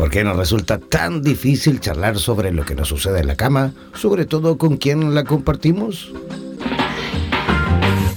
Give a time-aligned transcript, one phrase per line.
[0.00, 3.74] ¿Por qué nos resulta tan difícil charlar sobre lo que nos sucede en la cama,
[3.92, 6.10] sobre todo con quien la compartimos?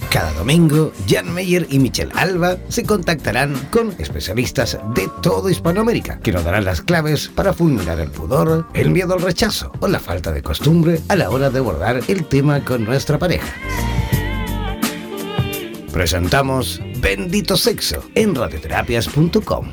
[0.10, 6.32] Cada domingo, Jan Meyer y Michelle Alba se contactarán con especialistas de toda Hispanoamérica que
[6.32, 10.32] nos darán las claves para fulminar el pudor, el miedo al rechazo o la falta
[10.32, 13.54] de costumbre a la hora de abordar el tema con nuestra pareja.
[15.92, 19.66] Presentamos Bendito Sexo en radioterapias.com.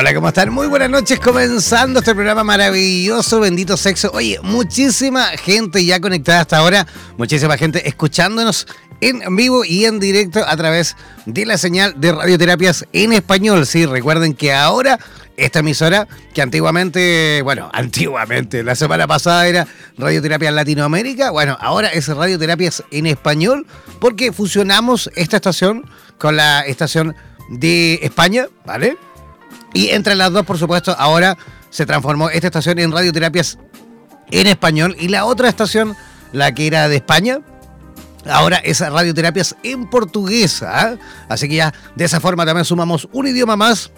[0.00, 0.52] Hola, ¿cómo están?
[0.52, 4.12] Muy buenas noches, comenzando este programa maravilloso, Bendito Sexo.
[4.14, 8.68] Oye, muchísima gente ya conectada hasta ahora, muchísima gente escuchándonos
[9.00, 13.66] en vivo y en directo a través de la señal de radioterapias en español.
[13.66, 15.00] Sí, recuerden que ahora
[15.36, 22.06] esta emisora, que antiguamente, bueno, antiguamente, la semana pasada era Radioterapias Latinoamérica, bueno, ahora es
[22.06, 23.66] Radioterapias en español,
[23.98, 27.16] porque fusionamos esta estación con la estación
[27.50, 28.96] de España, ¿vale?
[29.74, 31.36] Y entre las dos, por supuesto, ahora
[31.70, 33.58] se transformó esta estación en radioterapias
[34.30, 35.96] en español y la otra estación,
[36.32, 37.40] la que era de España,
[38.26, 40.62] ahora es radioterapias en portugués.
[40.62, 40.96] ¿ah?
[41.28, 43.90] Así que ya de esa forma también sumamos un idioma más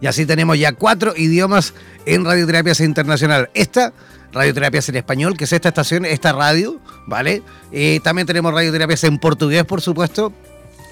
[0.00, 1.74] y así tenemos ya cuatro idiomas
[2.06, 3.50] en radioterapias internacional.
[3.54, 3.92] Esta
[4.32, 7.42] radioterapias en español, que es esta estación, esta radio, ¿vale?
[7.72, 10.32] Eh, también tenemos radioterapias en portugués, por supuesto,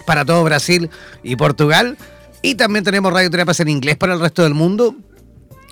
[0.07, 0.91] para todo Brasil
[1.23, 1.97] y Portugal.
[2.43, 4.95] Y también tenemos radioterapias en inglés para el resto del mundo.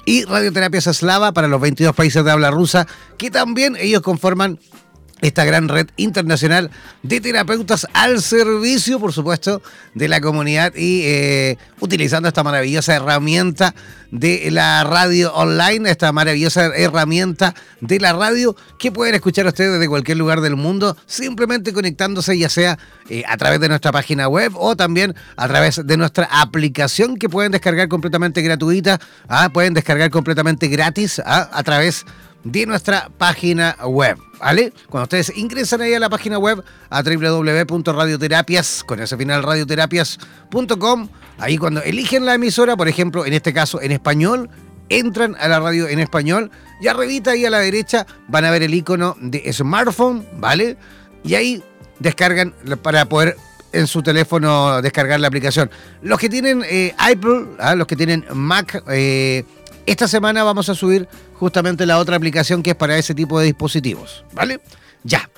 [0.06, 2.86] Y radioterapias eslava para los 22 países de habla rusa,
[3.16, 4.58] que también ellos conforman
[5.24, 6.70] esta gran red internacional
[7.02, 9.62] de terapeutas al servicio, por supuesto,
[9.94, 13.74] de la comunidad y eh, utilizando esta maravillosa herramienta
[14.10, 19.88] de la radio online, esta maravillosa herramienta de la radio que pueden escuchar ustedes desde
[19.88, 24.52] cualquier lugar del mundo, simplemente conectándose ya sea eh, a través de nuestra página web
[24.56, 29.48] o también a través de nuestra aplicación que pueden descargar completamente gratuita, ¿ah?
[29.52, 31.48] pueden descargar completamente gratis ¿ah?
[31.50, 34.18] a través de de nuestra página web.
[34.38, 34.72] ¿Vale?
[34.90, 41.56] Cuando ustedes ingresan ahí a la página web a www.radioterapias, con ese final radioterapias.com, ahí
[41.56, 44.50] cuando eligen la emisora, por ejemplo, en este caso en español,
[44.90, 46.50] entran a la radio en español
[46.80, 50.76] y arribita ahí a la derecha van a ver el icono de smartphone, ¿vale?
[51.22, 51.62] Y ahí
[52.00, 53.36] descargan para poder
[53.72, 55.70] en su teléfono descargar la aplicación.
[56.02, 57.74] Los que tienen eh, Apple, ¿ah?
[57.74, 59.44] los que tienen Mac, eh,
[59.86, 63.46] esta semana vamos a subir justamente la otra aplicación que es para ese tipo de
[63.46, 64.60] dispositivos, ¿vale?
[65.02, 65.28] Ya.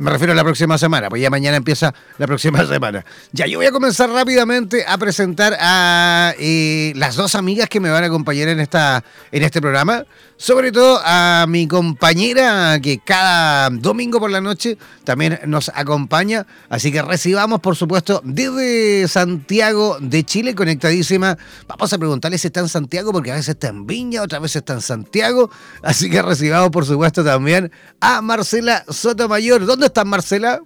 [0.00, 3.04] Me refiero a la próxima semana, pues ya mañana empieza la próxima semana.
[3.32, 7.90] Ya, yo voy a comenzar rápidamente a presentar a eh, las dos amigas que me
[7.90, 10.04] van a acompañar en, esta, en este programa.
[10.38, 16.46] Sobre todo a mi compañera que cada domingo por la noche también nos acompaña.
[16.70, 21.36] Así que recibamos, por supuesto, desde Santiago de Chile, conectadísima.
[21.68, 24.56] Vamos a preguntarle si está en Santiago, porque a veces está en Viña, otra vez
[24.56, 25.50] está en Santiago.
[25.82, 29.66] Así que recibamos, por supuesto, también a Marcela Sotomayor.
[29.66, 30.60] ¿Dónde estás, Marcela?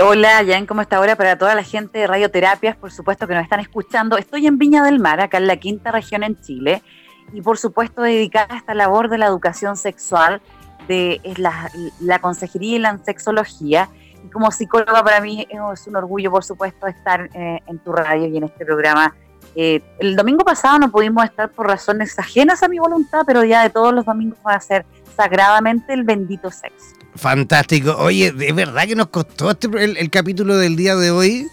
[0.00, 1.16] Hola, Jan, ¿cómo está ahora?
[1.16, 4.16] Para toda la gente de Radioterapias, por supuesto que nos están escuchando.
[4.16, 6.82] Estoy en Viña del Mar, acá en la quinta región en Chile
[7.32, 10.40] y por supuesto dedicada a esta labor de la educación sexual,
[10.88, 13.88] de la, consejería y la sexología.
[14.24, 18.26] Y como psicóloga para mí es un orgullo, por supuesto, estar eh, en tu radio
[18.26, 19.14] y en este programa.
[19.54, 23.62] Eh, el domingo pasado no pudimos estar por razones ajenas a mi voluntad, pero ya
[23.62, 26.93] de todos los domingos va a ser sagradamente el bendito sexo.
[27.16, 27.96] Fantástico.
[27.98, 31.46] Oye, ¿de verdad que nos costó este, el capítulo del día de hoy?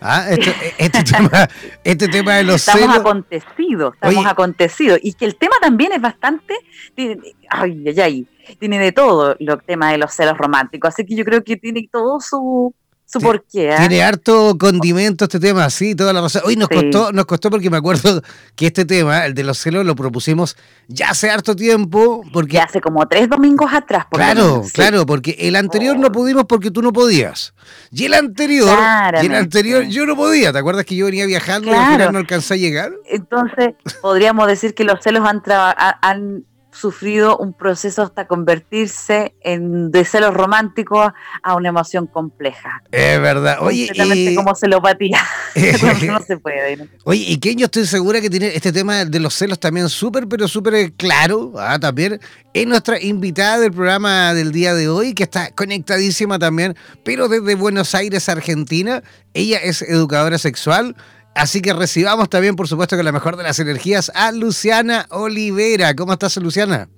[0.00, 1.48] Ah, este, este, tema,
[1.82, 4.98] este tema de los estamos acontecidos, estamos acontecidos.
[5.02, 6.54] Y que el tema también es bastante,
[6.96, 8.26] ay, ay, ay,
[8.58, 10.94] tiene de todo el tema de los celos románticos.
[10.94, 12.74] Así que yo creo que tiene todo su,
[13.10, 13.74] su porqué.
[13.78, 16.42] Tiene harto condimento este tema, sí, toda la razón.
[16.44, 18.22] Hoy nos costó, nos costó porque me acuerdo
[18.54, 20.56] que este tema, el de los celos, lo propusimos
[20.88, 22.22] ya hace harto tiempo.
[22.32, 24.04] Porque hace como tres domingos atrás.
[24.10, 26.12] Por claro, claro, porque el anterior no oh.
[26.12, 27.54] pudimos porque tú no podías.
[27.90, 28.78] Y el anterior,
[29.22, 30.52] y el anterior yo no podía.
[30.52, 32.92] ¿Te acuerdas que yo venía viajando y al final no alcancé a llegar?
[33.06, 40.04] Entonces, podríamos decir que los celos han, han sufrido un proceso hasta convertirse en de
[40.04, 41.12] celos románticos
[41.42, 42.82] a una emoción compleja.
[42.92, 43.58] Es verdad.
[43.60, 44.34] Oye, y...
[44.34, 45.18] como celopatía.
[46.06, 46.88] no se puede.
[47.04, 50.28] Oye, y que yo estoy segura que tiene este tema de los celos también súper,
[50.28, 51.78] pero súper claro, ¿ah?
[51.78, 52.20] también
[52.52, 57.54] es nuestra invitada del programa del día de hoy, que está conectadísima también, pero desde
[57.54, 59.02] Buenos Aires, Argentina.
[59.34, 60.96] Ella es educadora sexual.
[61.38, 65.94] Así que recibamos también, por supuesto, con la mejor de las energías a Luciana Olivera.
[65.94, 66.88] ¿Cómo estás, Luciana?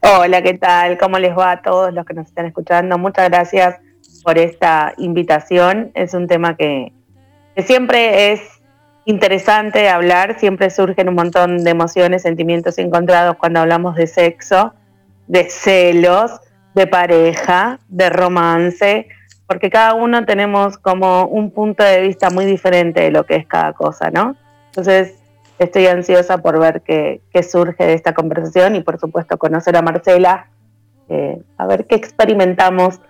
[0.00, 0.96] Hola, ¿qué tal?
[0.96, 2.96] ¿Cómo les va a todos los que nos están escuchando?
[2.98, 3.74] Muchas gracias
[4.22, 5.90] por esta invitación.
[5.96, 6.92] Es un tema que,
[7.66, 8.40] siempre es
[9.06, 14.72] interesante hablar, siempre surgen un montón de emociones, sentimientos encontrados cuando hablamos de sexo,
[15.26, 16.30] de celos,
[16.76, 19.08] de pareja, de romance
[19.48, 23.46] porque cada uno tenemos como un punto de vista muy diferente de lo que es
[23.46, 24.36] cada cosa, ¿no?
[24.66, 25.14] Entonces,
[25.58, 30.48] estoy ansiosa por ver qué, surge de esta conversación y por supuesto conocer a Marcela,
[31.08, 33.00] eh, a ver qué experimentamos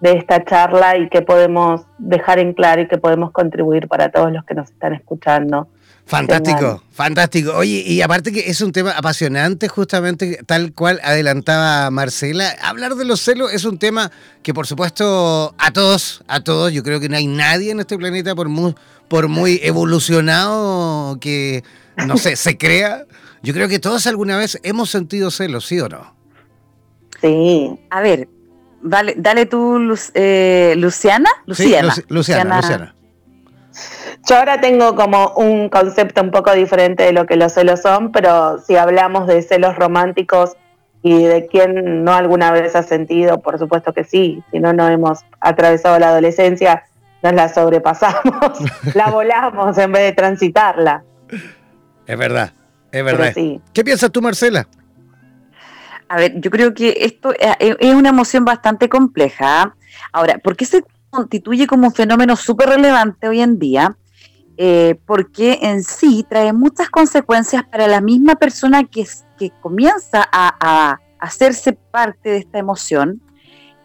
[0.00, 4.30] de esta charla y qué podemos dejar en claro y qué podemos contribuir para todos
[4.30, 5.66] los que nos están escuchando
[6.06, 7.52] Fantástico, fantástico.
[7.56, 12.54] Oye, y aparte que es un tema apasionante, justamente tal cual adelantaba Marcela.
[12.62, 14.12] Hablar de los celos es un tema
[14.44, 17.98] que, por supuesto, a todos, a todos, yo creo que no hay nadie en este
[17.98, 18.76] planeta, por muy,
[19.08, 21.64] por muy evolucionado que,
[22.06, 23.04] no sé, se crea.
[23.42, 26.14] Yo creo que todos alguna vez hemos sentido celos, ¿sí o no?
[27.20, 27.80] Sí.
[27.90, 28.28] A ver,
[28.80, 29.76] vale, dale tú,
[30.14, 31.30] eh, Luciana.
[31.46, 31.94] Luciana.
[32.08, 32.95] Luciana, Luciana.
[34.28, 38.12] Yo ahora tengo como un concepto un poco diferente de lo que los celos son,
[38.12, 40.56] pero si hablamos de celos románticos
[41.02, 44.88] y de quién no alguna vez ha sentido, por supuesto que sí, si no, no
[44.88, 46.84] hemos atravesado la adolescencia,
[47.22, 48.58] nos la sobrepasamos,
[48.94, 51.04] la volamos en vez de transitarla.
[52.06, 52.52] Es verdad,
[52.90, 53.32] es verdad.
[53.72, 54.66] ¿Qué piensas tú, Marcela?
[56.08, 59.74] A ver, yo creo que esto es una emoción bastante compleja.
[60.12, 63.96] Ahora, ¿por qué se constituye como un fenómeno súper relevante hoy en día?
[64.58, 69.06] Eh, porque en sí trae muchas consecuencias para la misma persona que,
[69.38, 73.22] que comienza a, hacerse parte de esta emoción,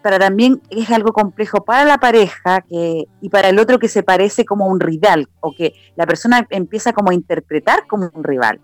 [0.04, 4.04] para también es algo complejo para la pareja que, y para el otro que se
[4.04, 8.60] parece como un rival o que la persona empieza como a interpretar como un rival.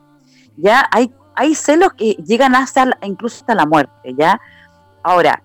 [0.57, 4.39] Ya hay, hay celos que llegan hasta incluso hasta la muerte, ¿ya?
[5.01, 5.43] Ahora,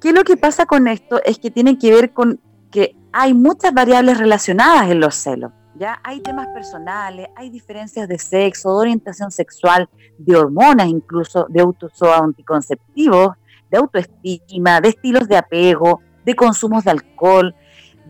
[0.00, 1.22] ¿qué es lo que pasa con esto?
[1.24, 2.40] Es que tiene que ver con
[2.76, 5.50] que hay muchas variables relacionadas en los celos.
[5.76, 9.88] Ya hay temas personales, hay diferencias de sexo, de orientación sexual,
[10.18, 13.30] de hormonas incluso, de uso anticonceptivos,
[13.70, 17.54] de autoestima, de estilos de apego, de consumos de alcohol,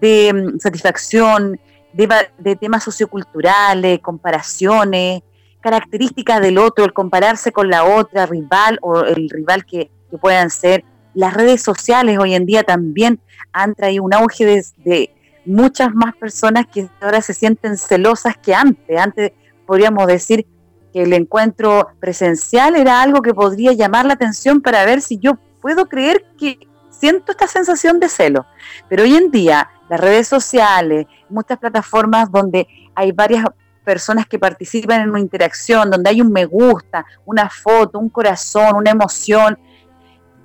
[0.01, 1.61] de mm, satisfacción,
[1.93, 5.23] de, temas socioculturales, comparaciones,
[5.61, 10.83] características del otro, el compararse con la otra rival o el rival que, puedan ser.
[11.17, 13.19] Las redes sociales hoy en día también
[13.51, 15.11] han traído un auge de
[15.47, 19.01] muchas más personas que ahora se sienten celosas que antes.
[19.01, 19.33] Antes
[19.65, 20.47] podríamos decir
[20.93, 25.39] que el encuentro presencial era algo que podría llamar la atención para ver si yo
[25.63, 26.59] puedo creer que
[26.91, 28.45] siento esta sensación de celo.
[28.91, 33.47] Pero hoy en día las redes sociales, muchas plataformas donde hay varias
[33.87, 38.77] personas que participan en una interacción, donde hay un me gusta, una foto, un corazón,
[38.77, 39.57] una emoción,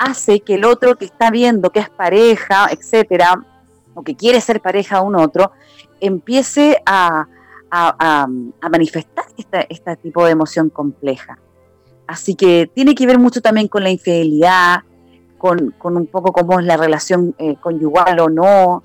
[0.02, 3.46] hace que el otro que está viendo que es pareja, etcétera,
[3.94, 5.52] o que quiere ser pareja a un otro,
[6.00, 7.28] empiece a,
[8.70, 9.26] manifestar
[9.70, 11.38] este tipo de emoción compleja.
[12.08, 14.82] Así que tiene que ver mucho también con la infidelidad,
[15.38, 18.84] con, un poco cómo es la relación eh, conyugal o no.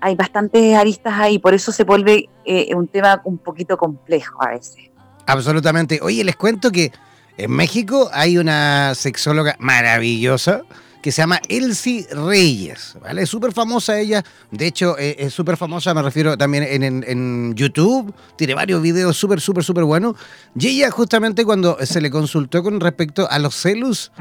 [0.00, 4.50] Hay bastantes aristas ahí, por eso se vuelve eh, un tema un poquito complejo a
[4.50, 4.90] veces.
[5.26, 5.98] Absolutamente.
[6.02, 6.92] Oye, les cuento que
[7.36, 10.62] en México hay una sexóloga maravillosa
[11.02, 13.22] que se llama Elsie Reyes, ¿vale?
[13.22, 18.14] Es súper famosa ella, de hecho eh, es súper famosa, me refiero también en, YouTube,
[18.36, 20.14] tiene varios videos súper, súper, súper buenos.
[20.54, 24.12] Y ella justamente cuando se le consultó con respecto a los celos,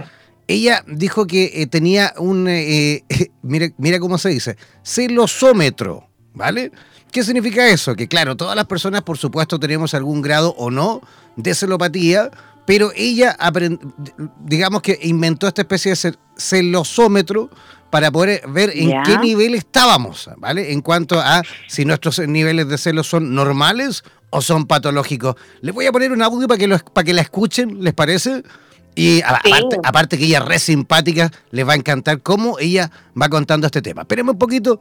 [0.47, 3.03] ella dijo que eh, tenía un, eh,
[3.43, 6.71] mira, mira cómo se dice, celosómetro, ¿vale?
[7.11, 7.95] ¿Qué significa eso?
[7.95, 11.01] Que claro, todas las personas por supuesto tenemos algún grado o no
[11.35, 12.31] de celopatía,
[12.71, 13.37] pero ella,
[14.45, 17.49] digamos que inventó esta especie de celosómetro
[17.89, 20.71] para poder ver en qué nivel estábamos, ¿vale?
[20.71, 25.35] En cuanto a si nuestros niveles de celos son normales o son patológicos.
[25.59, 28.41] Les voy a poner un audio para que, para que la escuchen, ¿les parece?
[28.95, 32.89] Y aparte, que ella es re simpática, les va a encantar cómo ella
[33.21, 34.03] va contando este tema.
[34.03, 34.79] Esperemos un poquito.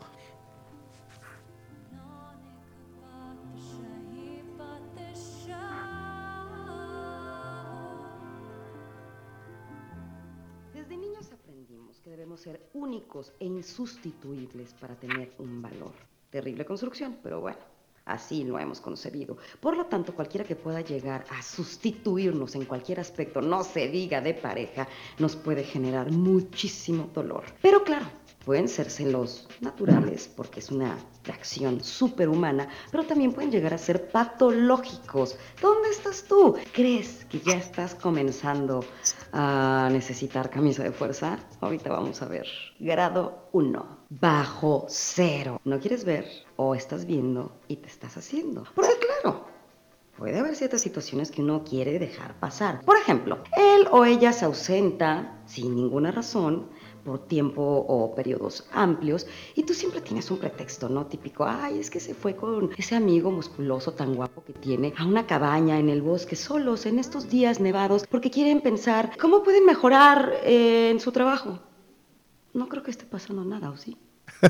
[13.38, 15.92] E insustituibles para tener un valor.
[16.30, 17.58] Terrible construcción, pero bueno.
[18.06, 19.36] Así lo hemos concebido.
[19.60, 24.20] Por lo tanto, cualquiera que pueda llegar a sustituirnos en cualquier aspecto, no se diga
[24.20, 24.88] de pareja,
[25.18, 27.44] nos puede generar muchísimo dolor.
[27.62, 28.06] Pero claro,
[28.44, 34.10] pueden ser celos naturales porque es una reacción superhumana, pero también pueden llegar a ser
[34.10, 35.36] patológicos.
[35.60, 36.56] ¿Dónde estás tú?
[36.72, 38.84] ¿Crees que ya estás comenzando
[39.32, 41.38] a necesitar camisa de fuerza?
[41.60, 42.46] Ahorita vamos a ver.
[42.78, 43.98] Grado 1.
[44.08, 45.60] Bajo cero.
[45.64, 46.26] ¿No quieres ver?
[46.56, 48.64] O estás viendo y te estás haciendo.
[48.74, 49.44] Porque claro,
[50.16, 52.80] puede haber ciertas situaciones que uno quiere dejar pasar.
[52.84, 56.68] Por ejemplo, él o ella se ausenta sin ninguna razón
[57.10, 59.26] por tiempo o periodos amplios
[59.56, 61.06] y tú siempre tienes un pretexto, ¿no?
[61.06, 65.04] Típico, ay, es que se fue con ese amigo musculoso tan guapo que tiene a
[65.04, 69.66] una cabaña en el bosque solos en estos días nevados porque quieren pensar cómo pueden
[69.66, 71.58] mejorar eh, en su trabajo.
[72.54, 73.96] No creo que esté pasando nada, ¿o sí?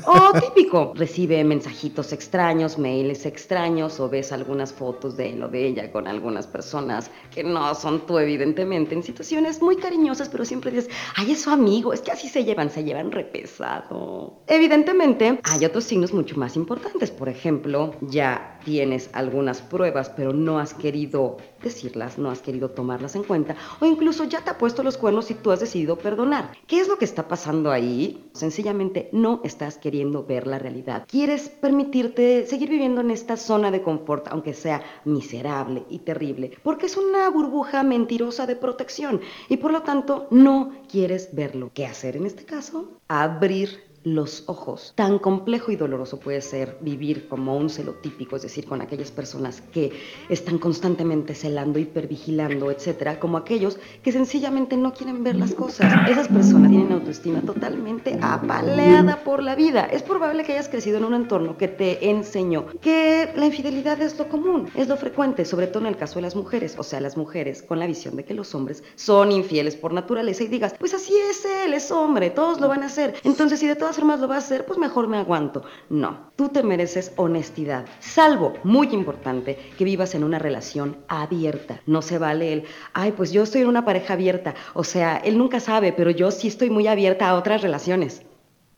[0.05, 5.67] O típico, recibe mensajitos extraños, mails extraños o ves algunas fotos de él o de
[5.67, 10.71] ella con algunas personas que no son tú evidentemente, en situaciones muy cariñosas, pero siempre
[10.71, 14.41] dices, ay, es su amigo, es que así se llevan, se llevan repesado.
[14.47, 20.59] Evidentemente, hay otros signos mucho más importantes, por ejemplo, ya tienes algunas pruebas, pero no
[20.59, 24.83] has querido decirlas, no has querido tomarlas en cuenta, o incluso ya te ha puesto
[24.83, 26.51] los cuernos y tú has decidido perdonar.
[26.67, 28.29] ¿Qué es lo que está pasando ahí?
[28.33, 31.05] Sencillamente no estás queriendo ver la realidad.
[31.07, 36.87] Quieres permitirte seguir viviendo en esta zona de confort, aunque sea miserable y terrible, porque
[36.87, 41.71] es una burbuja mentirosa de protección y por lo tanto no quieres verlo.
[41.73, 42.89] ¿Qué hacer en este caso?
[43.07, 44.93] Abrir los ojos.
[44.95, 49.61] Tan complejo y doloroso puede ser vivir como un celotípico, es decir, con aquellas personas
[49.61, 49.91] que
[50.29, 56.09] están constantemente celando, hipervigilando, etcétera, como aquellos que sencillamente no quieren ver las cosas.
[56.09, 59.85] Esas personas tienen autoestima totalmente apaleada por la vida.
[59.85, 64.17] Es probable que hayas crecido en un entorno que te enseñó que la infidelidad es
[64.17, 67.01] lo común, es lo frecuente, sobre todo en el caso de las mujeres, o sea,
[67.01, 70.73] las mujeres con la visión de que los hombres son infieles por naturaleza y digas,
[70.79, 73.15] pues así es él, es hombre, todos lo van a hacer.
[73.23, 75.63] Entonces, si de todas más lo va a hacer, pues mejor me aguanto.
[75.89, 77.85] No, tú te mereces honestidad.
[77.99, 81.81] Salvo, muy importante, que vivas en una relación abierta.
[81.85, 84.55] No se vale el, ay, pues yo estoy en una pareja abierta.
[84.73, 88.23] O sea, él nunca sabe, pero yo sí estoy muy abierta a otras relaciones.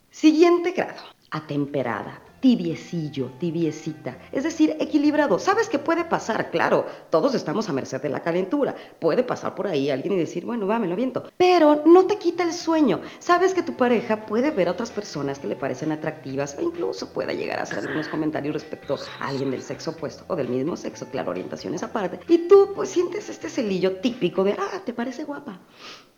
[0.09, 1.01] Siguiente grado,
[1.31, 5.39] atemperada tibiecillo, tibiecita, es decir, equilibrado.
[5.39, 6.51] ¿Sabes qué puede pasar?
[6.51, 8.75] Claro, todos estamos a merced de la calentura.
[8.99, 11.23] Puede pasar por ahí alguien y decir, bueno, va, me lo viento.
[11.37, 12.99] Pero no te quita el sueño.
[13.19, 17.13] Sabes que tu pareja puede ver a otras personas que le parecen atractivas e incluso
[17.13, 20.75] pueda llegar a hacer algunos comentarios respecto a alguien del sexo opuesto o del mismo
[20.75, 22.19] sexo, claro, orientaciones aparte.
[22.27, 25.61] Y tú pues sientes este celillo típico de, ah, te parece guapa.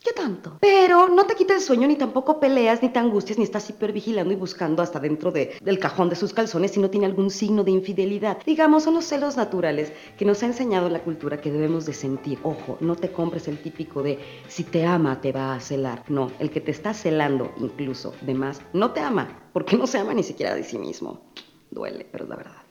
[0.05, 0.59] ¿Qué tanto?
[0.61, 4.31] Pero no te quita el sueño, ni tampoco peleas, ni te angustias, ni estás hipervigilando
[4.31, 7.63] y buscando hasta dentro de, del cajón de sus calzones si no tiene algún signo
[7.63, 8.37] de infidelidad.
[8.45, 12.37] Digamos, son los celos naturales que nos ha enseñado la cultura que debemos de sentir.
[12.43, 16.03] Ojo, no te compres el típico de si te ama te va a celar.
[16.07, 19.97] No, el que te está celando incluso de más no te ama, porque no se
[19.97, 21.21] ama ni siquiera de sí mismo.
[21.71, 22.61] Duele, pero es la verdad.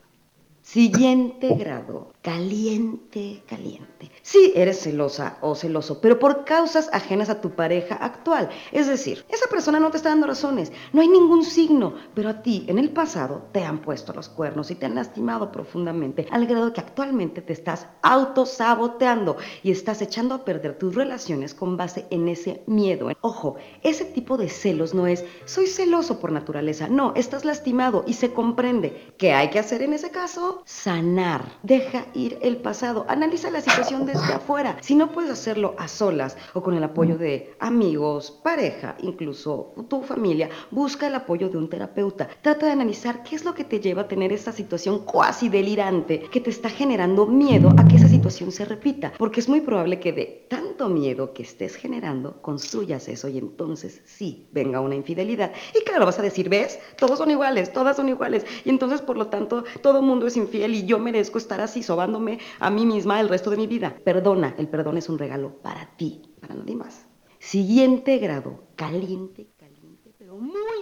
[0.62, 4.10] Siguiente grado, caliente, caliente.
[4.22, 8.48] Sí, eres celosa o celoso, pero por causas ajenas a tu pareja actual.
[8.72, 12.40] Es decir, esa persona no te está dando razones, no hay ningún signo, pero a
[12.42, 16.46] ti en el pasado te han puesto los cuernos y te han lastimado profundamente, al
[16.46, 22.06] grado que actualmente te estás autosaboteando y estás echando a perder tus relaciones con base
[22.08, 23.10] en ese miedo.
[23.20, 28.14] Ojo, ese tipo de celos no es soy celoso por naturaleza, no, estás lastimado y
[28.14, 29.12] se comprende.
[29.18, 30.62] ¿Qué hay que hacer en ese caso?
[30.64, 31.58] sanar.
[31.62, 33.04] Deja ir el pasado.
[33.08, 34.76] Analiza la situación desde afuera.
[34.80, 40.02] Si no puedes hacerlo a solas o con el apoyo de amigos, pareja, incluso tu
[40.02, 42.28] familia, busca el apoyo de un terapeuta.
[42.42, 46.20] Trata de analizar qué es lo que te lleva a tener esta situación cuasi delirante
[46.20, 49.12] que te está generando miedo a que esa se repita.
[49.18, 54.02] Porque es muy probable que de tanto miedo que estés generando, construyas eso y entonces
[54.04, 55.52] sí, venga una infidelidad.
[55.74, 56.78] Y claro, vas a decir, ¿ves?
[56.96, 58.44] Todos son iguales, todas son iguales.
[58.64, 62.04] Y entonces, por lo tanto, todo mundo es infiel y yo merezco estar así sobado
[62.04, 63.96] robándome a mí misma el resto de mi vida.
[64.04, 67.06] Perdona, el perdón es un regalo para ti, para nadie más.
[67.38, 70.73] Siguiente grado, caliente, caliente, pero muy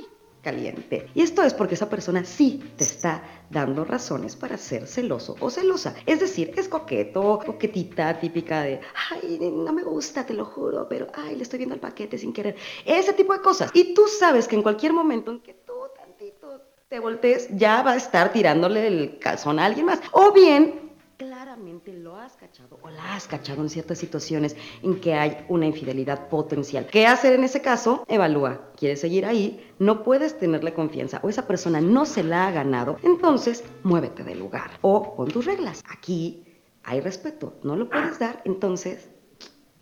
[0.43, 1.09] caliente.
[1.15, 5.51] Y esto es porque esa persona sí te está dando razones para ser celoso o
[5.51, 5.95] celosa.
[6.05, 8.81] Es decir, es coqueto, coquetita, típica de,
[9.11, 12.33] ay, no me gusta, te lo juro, pero, ay, le estoy viendo el paquete sin
[12.33, 12.57] querer.
[12.85, 13.71] Ese tipo de cosas.
[13.73, 17.93] Y tú sabes que en cualquier momento en que tú tantito te voltees, ya va
[17.93, 20.01] a estar tirándole el calzón a alguien más.
[20.11, 20.92] O bien
[21.27, 25.67] claramente lo has cachado o la has cachado en ciertas situaciones en que hay una
[25.67, 26.89] infidelidad potencial.
[26.91, 28.05] ¿Qué hacer en ese caso?
[28.09, 28.73] Evalúa.
[28.77, 29.65] ¿Quieres seguir ahí?
[29.79, 32.97] No puedes tenerle confianza o esa persona no se la ha ganado.
[33.05, 35.85] Entonces, muévete del lugar o pon tus reglas.
[35.89, 36.45] Aquí
[36.83, 37.55] hay respeto.
[37.63, 39.09] No lo puedes dar, entonces,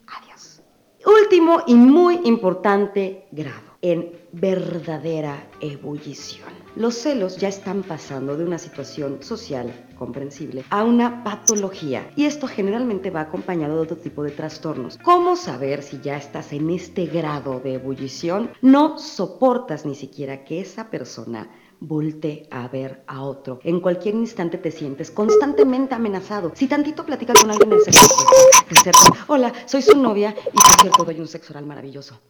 [0.07, 0.61] adiós.
[1.07, 6.49] Último y muy importante grado en verdadera ebullición.
[6.77, 12.47] Los celos ya están pasando de una situación social comprensible a una patología y esto
[12.47, 14.99] generalmente va acompañado de otro tipo de trastornos.
[14.99, 18.51] ¿Cómo saber si ya estás en este grado de ebullición?
[18.63, 23.59] No soportas ni siquiera que esa persona voltee a ver a otro.
[23.65, 26.53] En cualquier instante te sientes constantemente amenazado.
[26.55, 31.21] Si tantito platicas con alguien en sexo, hola, soy su novia y por cierto doy
[31.21, 32.21] un sexo oral maravilloso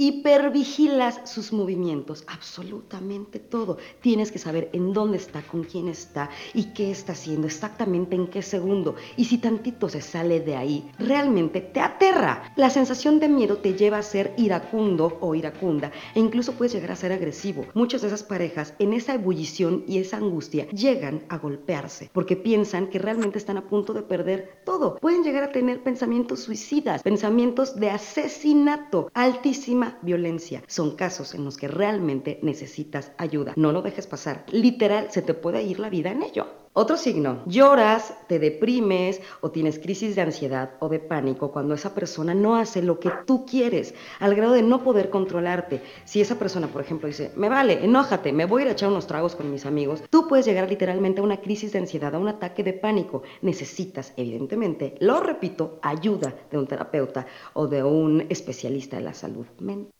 [0.00, 3.76] hipervigilas sus movimientos, absolutamente todo.
[4.00, 8.28] Tienes que saber en dónde está, con quién está y qué está haciendo, exactamente en
[8.28, 8.94] qué segundo.
[9.18, 12.50] Y si tantito se sale de ahí, realmente te aterra.
[12.56, 16.92] La sensación de miedo te lleva a ser iracundo o iracunda e incluso puedes llegar
[16.92, 17.66] a ser agresivo.
[17.74, 22.86] Muchas de esas parejas en esa ebullición y esa angustia llegan a golpearse porque piensan
[22.86, 24.96] que realmente están a punto de perder todo.
[24.96, 30.62] Pueden llegar a tener pensamientos suicidas, pensamientos de asesinato, altísima violencia.
[30.66, 33.52] Son casos en los que realmente necesitas ayuda.
[33.56, 34.44] No lo dejes pasar.
[34.50, 36.46] Literal, se te puede ir la vida en ello.
[36.72, 41.96] Otro signo, lloras, te deprimes o tienes crisis de ansiedad o de pánico cuando esa
[41.96, 45.82] persona no hace lo que tú quieres, al grado de no poder controlarte.
[46.04, 48.88] Si esa persona, por ejemplo, dice, me vale, enójate, me voy a ir a echar
[48.88, 52.20] unos tragos con mis amigos, tú puedes llegar literalmente a una crisis de ansiedad, a
[52.20, 53.24] un ataque de pánico.
[53.42, 59.46] Necesitas, evidentemente, lo repito, ayuda de un terapeuta o de un especialista de la salud
[59.58, 59.99] mental.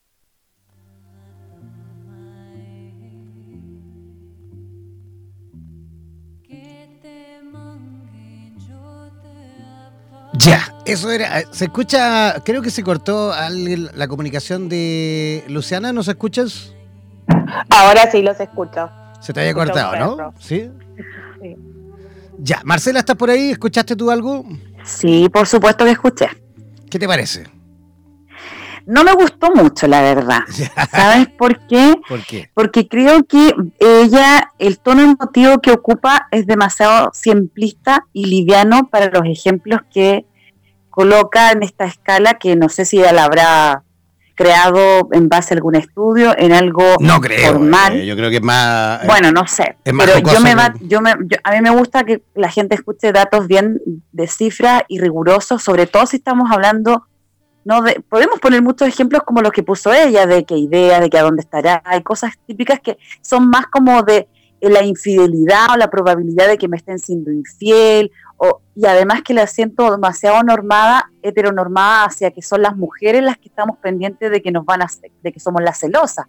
[10.44, 11.42] Ya, eso era.
[11.52, 16.74] Se escucha, creo que se cortó la comunicación de Luciana, ¿nos escuchas?
[17.68, 18.90] Ahora sí los escucho.
[19.20, 20.34] Se te había cortado, ¿no?
[20.38, 20.70] ¿Sí?
[22.38, 23.50] Ya, Marcela, ¿estás por ahí?
[23.50, 24.46] ¿Escuchaste tú algo?
[24.82, 26.28] Sí, por supuesto que escuché.
[26.88, 27.44] ¿Qué te parece?
[28.86, 30.40] No me gustó mucho, la verdad.
[30.90, 32.00] ¿Sabes por qué?
[32.08, 32.50] ¿Por qué?
[32.54, 39.10] Porque creo que ella, el tono emotivo que ocupa es demasiado simplista y liviano para
[39.10, 40.24] los ejemplos que
[40.90, 43.84] coloca en esta escala que no sé si ella la habrá
[44.40, 47.96] creado en base a algún estudio, en algo no creo, formal.
[47.96, 49.04] Eh, yo creo que es más...
[49.04, 49.76] Eh, bueno, no sé.
[49.84, 53.82] pero yo me, yo me a mí me gusta que la gente escuche datos bien
[54.12, 57.06] de cifra y rigurosos, sobre todo si estamos hablando...
[57.62, 61.10] No de, podemos poner muchos ejemplos como los que puso ella, de qué idea, de
[61.10, 61.82] que a dónde estará.
[61.84, 64.26] Hay cosas típicas que son más como de
[64.62, 68.10] la infidelidad o la probabilidad de que me estén siendo infiel
[68.74, 73.48] y además que la siento demasiado normada, heteronormada hacia que son las mujeres las que
[73.48, 74.86] estamos pendientes de que nos van a
[75.22, 76.26] de que somos las celosas.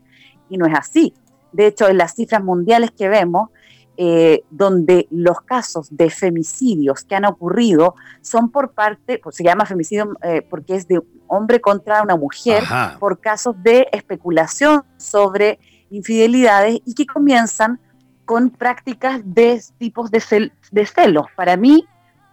[0.49, 1.13] Y no es así.
[1.53, 3.49] De hecho, en las cifras mundiales que vemos,
[3.97, 9.65] eh, donde los casos de femicidios que han ocurrido son por parte, pues se llama
[9.65, 12.63] femicidio eh, porque es de hombre contra una mujer,
[12.99, 17.79] por casos de especulación sobre infidelidades y que comienzan
[18.25, 21.25] con prácticas de tipos de, de celos.
[21.35, 21.85] Para mí,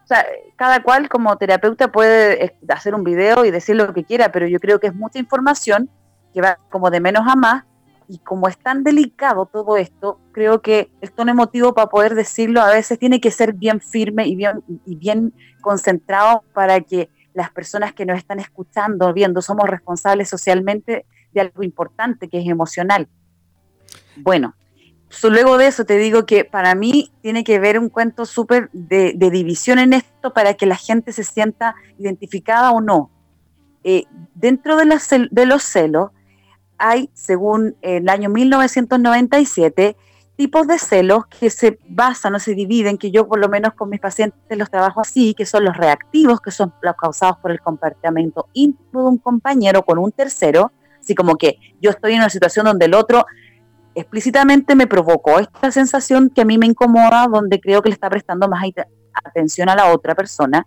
[0.08, 0.24] o sea,
[0.56, 4.46] cada cual como terapeuta puede eh, hacer un video y decir lo que quiera, pero
[4.46, 5.90] yo creo que es mucha información
[6.32, 7.64] que va como de menos a más
[8.08, 12.62] y como es tan delicado todo esto, creo que el tono emotivo para poder decirlo
[12.62, 17.50] a veces tiene que ser bien firme y bien, y bien concentrado para que las
[17.50, 23.08] personas que nos están escuchando, viendo, somos responsables socialmente de algo importante que es emocional.
[24.16, 24.54] Bueno,
[25.22, 29.14] luego de eso te digo que para mí tiene que ver un cuento súper de,
[29.14, 33.10] división en esto para que la gente se sienta identificada o no.
[33.84, 34.84] Eh, dentro de,
[35.30, 36.10] de, los celos
[36.76, 39.96] hay, según el año 1997,
[40.36, 43.90] tipos de celos que se basan o se dividen, que yo por lo menos con
[43.90, 47.60] mis pacientes los trabajo así, que son los reactivos, que son los causados por el
[47.60, 52.30] comportamiento íntimo de un compañero con un tercero, así como que yo estoy en una
[52.30, 53.26] situación donde el otro
[54.00, 58.08] explícitamente me provocó esta sensación que a mí me incomoda, donde creo que le está
[58.08, 58.62] prestando más
[59.12, 60.66] atención a la otra persona.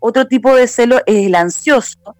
[0.00, 2.16] Otro tipo de celo es el ansioso,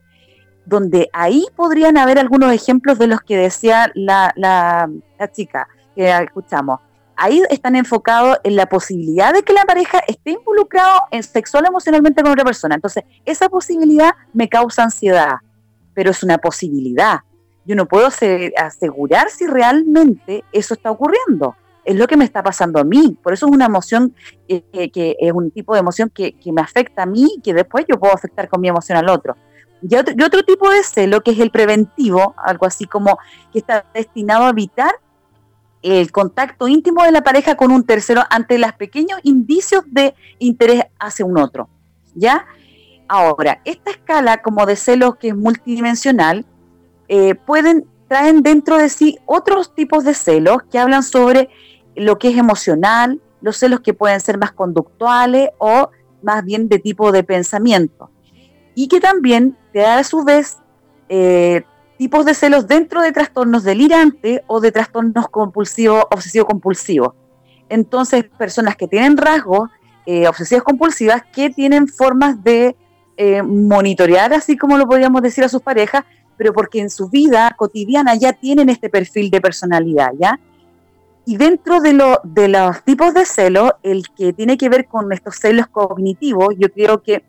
[0.64, 4.88] donde ahí podrían haber algunos ejemplos de los que decía la, la,
[5.32, 6.80] chica que escuchamos.
[7.16, 12.22] Ahí están enfocados en la posibilidad de que la pareja esté involucrado en sexual emocionalmente
[12.22, 12.74] con otra persona.
[12.74, 15.36] Entonces, esa posibilidad me causa ansiedad,
[15.94, 17.20] pero es una posibilidad.
[17.64, 21.54] Yo no puedo asegurar si realmente eso está ocurriendo.
[21.84, 23.16] Es lo que me está pasando a mí.
[23.22, 24.14] Por eso es una emoción
[24.48, 27.84] que, es un tipo de emoción que, que, me afecta a mí y que después
[27.88, 29.36] yo puedo afectar con mi emoción al otro.
[29.82, 33.18] Y otro, tipo de celo, que es el preventivo, algo así como
[33.52, 34.92] que está destinado a evitar
[35.82, 40.84] el contacto íntimo de la pareja con un tercero ante los pequeños indicios de interés
[41.00, 41.68] hacia un otro.
[42.14, 42.46] ¿Ya?
[43.08, 46.46] Ahora, esta escala como de celos que es multidimensional,
[47.14, 51.50] eh, pueden, traen dentro de sí otros tipos de celos que hablan sobre
[51.94, 55.90] lo que es emocional, los celos que pueden ser más conductuales o
[56.22, 58.08] más bien de tipo de pensamiento
[58.74, 60.56] y que también te da a su vez
[61.10, 61.64] eh,
[61.98, 67.12] tipos de celos dentro de trastornos delirantes o de trastornos compulsivos, obsesivo-compulsivos.
[67.68, 69.68] Entonces, personas que tienen rasgos
[70.06, 72.74] eh, obsesivos compulsivas que tienen formas de
[73.18, 76.04] eh, monitorear, así como lo podríamos decir a sus parejas,
[76.42, 80.40] pero porque en su vida cotidiana ya tienen este perfil de personalidad, ¿ya?
[81.24, 85.12] Y dentro de, lo, de los tipos de celos, el que tiene que ver con
[85.12, 87.24] estos celos cognitivos, yo creo que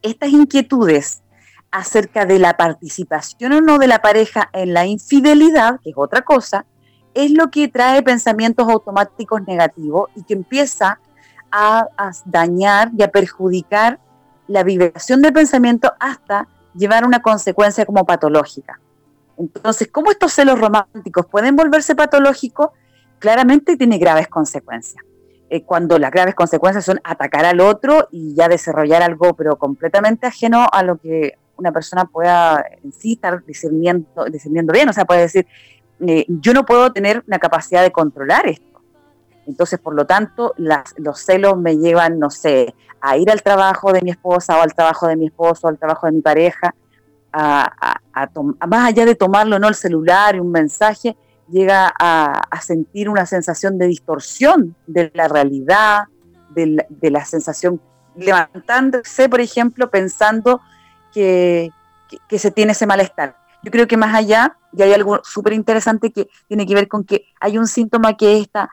[0.00, 1.20] estas inquietudes
[1.70, 6.22] acerca de la participación o no de la pareja en la infidelidad, que es otra
[6.22, 6.64] cosa,
[7.12, 10.98] es lo que trae pensamientos automáticos negativos y que empieza
[11.52, 11.86] a,
[12.24, 14.00] dañar y a perjudicar
[14.48, 18.80] la vibración del pensamiento hasta llevar una consecuencia como patológica.
[19.38, 22.70] Entonces, ¿cómo estos celos románticos pueden volverse patológicos?
[23.18, 25.02] Claramente tiene graves consecuencias.
[25.48, 30.26] Eh, cuando las graves consecuencias son atacar al otro y ya desarrollar algo, pero completamente
[30.26, 34.88] ajeno a lo que una persona pueda en sí estar discerniendo, discerniendo bien.
[34.88, 35.46] O sea, puede decir,
[36.06, 38.69] eh, yo no puedo tener una capacidad de controlar esto.
[39.50, 44.00] Entonces, por lo tanto, los celos me llevan, no sé, a ir al trabajo de
[44.00, 46.72] mi esposa o al trabajo de mi esposo o al trabajo de mi pareja,
[47.32, 47.98] a,
[48.68, 51.16] más allá de tomarlo, no el celular y un mensaje,
[51.48, 56.04] llega a, sentir una sensación de distorsión de la realidad,
[56.54, 57.80] de la, sensación,
[58.14, 60.60] levantándose, por ejemplo, pensando
[61.12, 61.72] que,
[62.30, 63.36] se tiene ese malestar.
[63.64, 67.02] Yo creo que más allá, y hay algo súper interesante que tiene que ver con
[67.02, 68.70] que hay un síntoma que es esta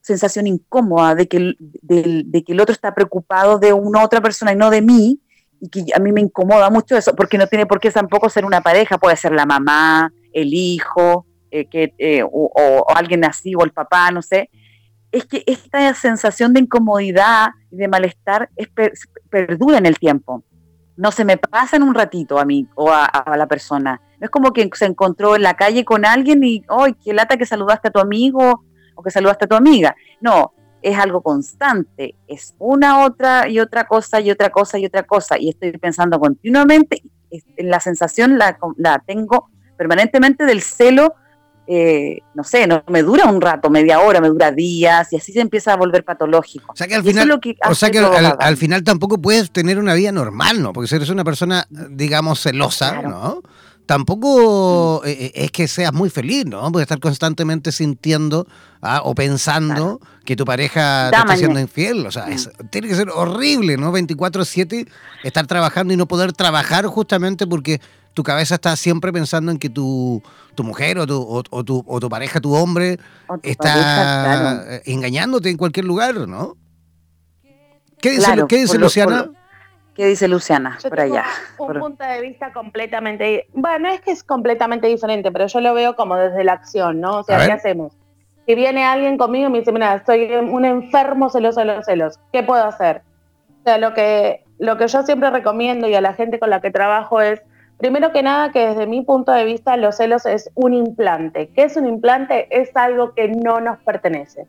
[0.00, 4.56] sensación incómoda de que, de que el otro está preocupado de una otra persona y
[4.56, 5.20] no de mí,
[5.60, 8.44] y que a mí me incomoda mucho eso, porque no tiene por qué tampoco ser
[8.44, 13.64] una pareja, puede ser la mamá, el hijo, eh, que, eh, o, alguien así, o
[13.64, 14.50] el papá, no sé,
[15.12, 18.68] es que esta sensación de incomodidad y de malestar es
[19.28, 20.44] perdura en el tiempo.
[20.96, 24.00] No se me pasa en un ratito a mí o a, la persona.
[24.20, 27.36] No es como que se encontró en la calle con alguien y, ¡ay, qué lata
[27.36, 28.64] que saludaste a tu amigo
[29.00, 29.96] o que saludaste a tu amiga!
[30.20, 35.02] No, es algo constante, es una otra y otra cosa y otra cosa y otra
[35.02, 35.38] cosa.
[35.38, 37.02] Y estoy pensando continuamente,
[37.58, 41.14] la sensación la, la tengo permanentemente del celo
[41.72, 45.32] eh, no sé, no me dura un rato, media hora, me dura días y así
[45.32, 46.72] se empieza a volver patológico.
[46.72, 50.10] O sea que al final, o sea que al, final tampoco puedes tener una vida
[50.10, 50.72] normal, ¿no?
[50.72, 53.40] Porque si eres una persona, digamos, celosa, ¿no?
[53.90, 56.70] Tampoco eh, eh, es que seas muy feliz, ¿no?
[56.70, 58.46] Puedes estar constantemente sintiendo
[58.82, 59.00] ¿ah?
[59.02, 62.06] o pensando que tu pareja te está siendo infiel.
[62.06, 62.68] O sea, mm.
[62.70, 63.92] tiene que ser horrible, ¿no?
[63.92, 64.86] 24-7
[65.24, 67.80] estar trabajando y no poder trabajar justamente porque
[68.14, 70.22] tu cabeza está siempre pensando en que tu,
[70.54, 73.00] tu mujer o tu, o, tu, o tu pareja, tu hombre,
[73.42, 76.56] está engañándote en cualquier lugar, ¿no?
[78.00, 79.32] ¿Qué dice, ¿qué dice Luciana?
[79.94, 81.24] ¿Qué dice Luciana por allá?
[81.58, 85.96] Un punto de vista completamente, bueno, es que es completamente diferente, pero yo lo veo
[85.96, 87.18] como desde la acción, ¿no?
[87.18, 87.92] O sea, ¿qué hacemos?
[88.46, 92.18] Si viene alguien conmigo y me dice, mira, estoy un enfermo celoso de los celos,
[92.32, 93.02] ¿qué puedo hacer?
[93.60, 96.60] O sea, lo que, lo que yo siempre recomiendo y a la gente con la
[96.60, 97.42] que trabajo es
[97.80, 101.48] Primero que nada, que desde mi punto de vista los celos es un implante.
[101.48, 102.46] ¿Qué es un implante?
[102.50, 104.46] Es algo que no nos pertenece.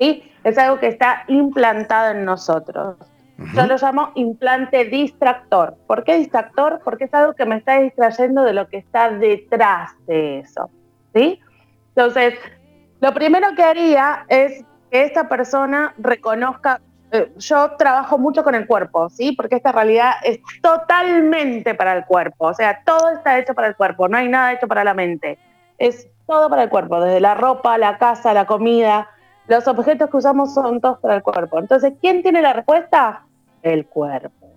[0.00, 0.28] ¿sí?
[0.42, 2.96] Es algo que está implantado en nosotros.
[3.54, 5.76] Yo lo llamo implante distractor.
[5.86, 6.80] ¿Por qué distractor?
[6.84, 10.70] Porque es algo que me está distrayendo de lo que está detrás de eso.
[11.14, 11.40] ¿sí?
[11.94, 12.34] Entonces,
[13.00, 16.80] lo primero que haría es que esta persona reconozca
[17.14, 19.32] eh, yo trabajo mucho con el cuerpo, ¿sí?
[19.32, 23.76] Porque esta realidad es totalmente para el cuerpo, o sea, todo está hecho para el
[23.76, 25.38] cuerpo, no hay nada hecho para la mente,
[25.76, 29.10] es todo para el cuerpo, desde la ropa, la casa, la comida,
[29.46, 31.58] los objetos que usamos son todos para el cuerpo.
[31.58, 33.26] Entonces, ¿quién tiene la respuesta?
[33.62, 34.50] El cuerpo.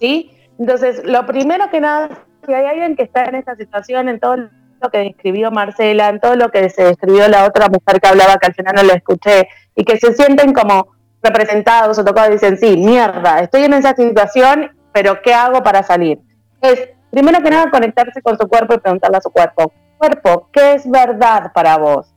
[0.00, 0.30] ¿Sí?
[0.58, 2.10] Entonces, lo primero que nada,
[2.46, 6.20] si hay alguien que está en esta situación, en todo lo que describió Marcela, en
[6.20, 8.94] todo lo que se describió la otra mujer que hablaba, que al final no la
[8.94, 10.88] escuché, y que se sienten como
[11.22, 16.20] representados o tocados, dicen, sí, mierda, estoy en esa situación, pero ¿qué hago para salir?
[16.60, 20.74] Es, primero que nada, conectarse con su cuerpo y preguntarle a su cuerpo, cuerpo, ¿qué
[20.74, 22.14] es verdad para vos?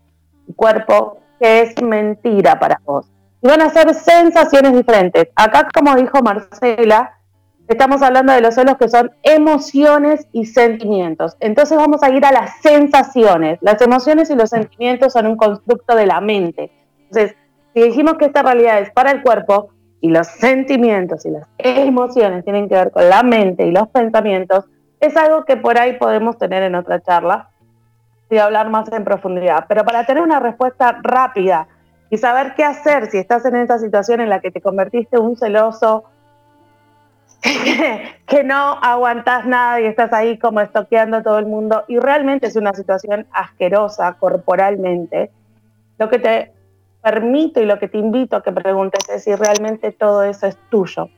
[0.56, 3.10] Cuerpo, ¿qué es mentira para vos?
[3.48, 5.30] Van a ser sensaciones diferentes.
[5.34, 7.14] Acá, como dijo Marcela,
[7.70, 11.38] estamos hablando de los celos que son emociones y sentimientos.
[11.40, 13.58] Entonces vamos a ir a las sensaciones.
[13.62, 16.72] Las emociones y los sentimientos son un constructo de la mente.
[17.04, 17.38] Entonces,
[17.74, 19.70] si dijimos que esta realidad es para el cuerpo
[20.02, 24.66] y los sentimientos y las emociones tienen que ver con la mente y los pensamientos,
[25.00, 27.50] es algo que por ahí podemos tener en otra charla
[28.30, 29.68] y hablar más en profundidad.
[29.70, 31.70] Pero para tener una respuesta rápida
[32.10, 35.24] y saber qué hacer si estás en esa situación en la que te convertiste en
[35.24, 36.06] un celoso,
[38.28, 42.48] que no aguantas nada y estás ahí como estoqueando a todo el mundo y realmente
[42.48, 45.32] es una situación asquerosa corporalmente,
[46.00, 46.54] lo que te
[47.02, 50.58] permito y lo que te invito a que preguntes es si realmente todo eso es
[50.70, 51.10] tuyo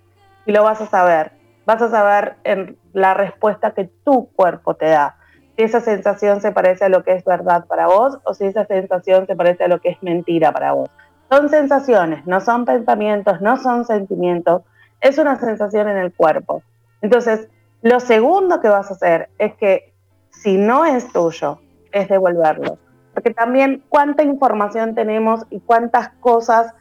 [0.45, 1.31] y lo vas a saber.
[1.65, 5.18] Vas a saber en la respuesta que tu cuerpo te da.
[5.59, 8.65] Si esa sensación se parece a lo que es verdad para vos o si esa
[8.65, 10.89] sensación se parece a lo que es mentira para vos.
[11.29, 14.61] Son sensaciones, no son pensamientos, no son sentimientos,
[15.01, 16.63] es una sensación en el cuerpo.
[17.01, 17.49] Entonces,
[17.81, 19.91] lo segundo que vas a hacer es que
[20.29, 21.59] si no es tuyo,
[21.91, 22.77] es devolverlo.
[23.13, 26.73] Porque también cuánta información tenemos y cuántas cosas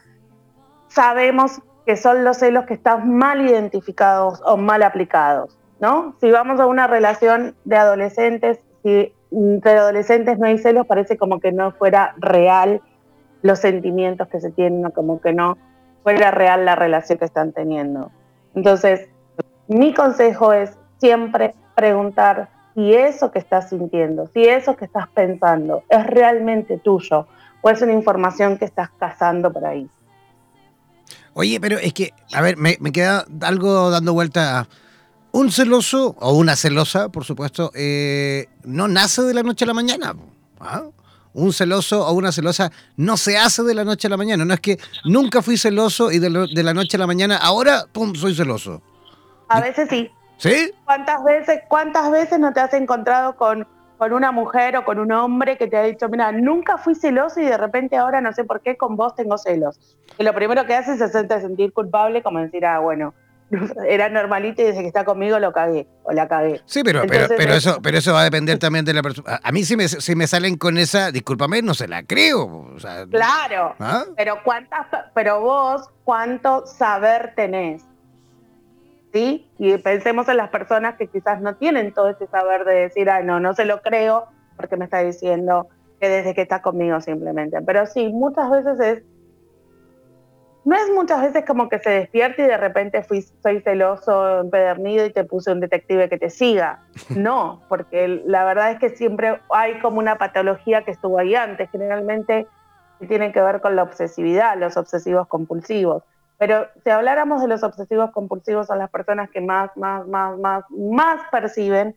[0.87, 6.15] sabemos que son los celos que están mal identificados o mal aplicados, ¿no?
[6.21, 11.41] Si vamos a una relación de adolescentes, si entre adolescentes no hay celos, parece como
[11.41, 12.81] que no fuera real
[13.43, 15.57] los sentimientos que se tienen, como que no
[16.03, 18.11] fuera real la relación que están teniendo.
[18.55, 19.09] Entonces,
[19.69, 25.83] mi consejo es siempre preguntar si eso que estás sintiendo, si eso que estás pensando
[25.89, 27.27] es realmente tuyo
[27.61, 29.89] o es una información que estás cazando por ahí.
[31.35, 34.69] Oye, pero es que, a ver, me, queda algo dando vuelta.
[35.33, 39.75] Un celoso, o una celosa, por supuesto, eh, no nace de la noche a la
[39.75, 40.15] mañana.
[40.61, 40.85] ¿ah?
[41.35, 44.45] un celoso o una celosa no se hace de la noche a la mañana.
[44.45, 48.15] No es que nunca fui celoso y de, la noche a la mañana, ahora, pum,
[48.15, 48.83] soy celoso.
[49.49, 50.11] A veces sí.
[50.37, 50.73] ¿Sí?
[50.85, 55.11] ¿Cuántas veces, cuántas veces no te has encontrado con, con una mujer o con un
[55.11, 58.45] hombre que te ha dicho, mira, nunca fui celoso y de repente ahora no sé
[58.45, 59.81] por qué con vos tengo celos?
[60.17, 63.15] Y lo primero que haces es hacerte sentir culpable, como decir, ah, bueno,
[63.89, 66.61] era normalito y desde que está conmigo lo cagué o la cagué.
[66.67, 69.41] Sí, pero, pero, pero, eso, pero eso va a depender también de la persona.
[69.43, 72.75] A mí si me, si me salen con esa, discúlpame, no se la creo.
[73.11, 74.05] claro, ¿ah?
[74.17, 77.83] pero cuántas, pero vos cuánto saber tenés.
[79.13, 79.49] ¿Sí?
[79.59, 83.25] Y pensemos en las personas que quizás no tienen todo ese saber de decir, ay,
[83.25, 87.59] no, no se lo creo porque me está diciendo que desde que está conmigo simplemente.
[87.63, 89.03] Pero sí, muchas veces es
[90.69, 95.07] no es muchas veces como que se despierte y de repente fui, soy celoso, empedernido
[95.07, 96.83] y te puse un detective que te siga.
[97.17, 101.71] No, porque la verdad es que siempre hay como una patología que estuvo ahí antes,
[101.71, 102.47] generalmente
[103.09, 106.03] tiene que ver con la obsesividad, los obsesivos compulsivos.
[106.37, 110.65] Pero si habláramos de los obsesivos compulsivos, son las personas que más, más, más, más,
[110.71, 111.97] más perciben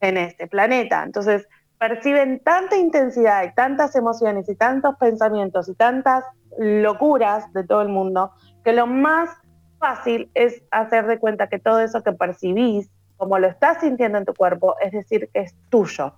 [0.00, 1.04] en este planeta.
[1.04, 6.24] Entonces, perciben tanta intensidad y tantas emociones y tantos pensamientos y tantas
[6.58, 8.32] locuras de todo el mundo,
[8.64, 9.30] que lo más
[9.78, 14.24] fácil es hacer de cuenta que todo eso que percibís, como lo estás sintiendo en
[14.24, 16.14] tu cuerpo, es decir, que es tuyo.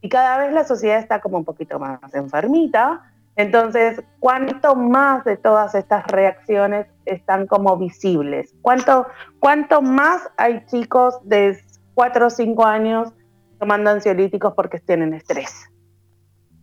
[0.00, 3.02] Y cada vez la sociedad está como un poquito más enfermita,
[3.36, 8.54] entonces, ¿cuánto más de todas estas reacciones están como visibles?
[8.62, 9.06] ¿Cuánto,
[9.40, 11.58] cuánto más hay chicos de
[11.94, 13.12] 4 o 5 años
[13.58, 15.50] tomando ansiolíticos porque tienen estrés?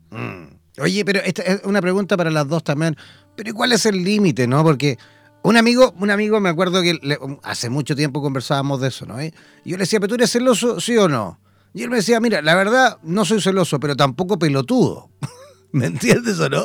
[0.10, 0.60] Mm.
[0.80, 2.96] Oye, pero esta es una pregunta para las dos también.
[3.36, 4.64] Pero ¿cuál es el límite, no?
[4.64, 4.98] Porque
[5.44, 6.98] un amigo, un amigo me acuerdo que
[7.44, 9.22] hace mucho tiempo conversábamos de eso, ¿no?
[9.22, 9.32] Y
[9.66, 11.40] yo le decía, ¿pero tú eres celoso, sí o no?
[11.74, 15.10] Y él me decía, mira, la verdad, no soy celoso, pero tampoco pelotudo.
[15.72, 16.64] ¿Me entiendes o no?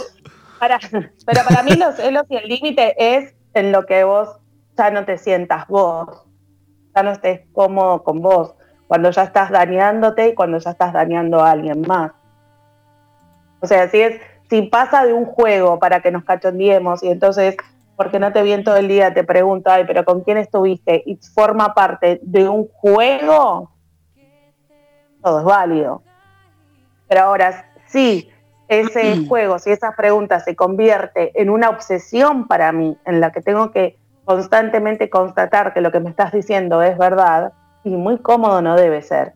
[0.59, 4.29] Para, pero para mí los celos y el límite es en lo que vos
[4.77, 6.09] ya no te sientas vos,
[6.95, 8.55] ya no estés cómodo con vos,
[8.89, 12.13] cuando ya estás dañándote y cuando ya estás dañando a alguien más.
[13.61, 17.57] O sea, si es, si pasa de un juego para que nos cachondiemos y entonces,
[17.97, 21.03] porque no te vi todo el día, te pregunto, ay, pero ¿con quién estuviste?
[21.07, 23.71] Y forma parte de un juego,
[25.23, 26.03] todo es válido.
[27.09, 28.31] Pero ahora, si
[28.69, 33.41] ese juego, si esa pregunta se convierte en una obsesión para mí, en la que
[33.41, 37.53] tengo que constantemente constatar que lo que me estás diciendo es verdad
[37.87, 39.33] y muy cómodo no debe ser.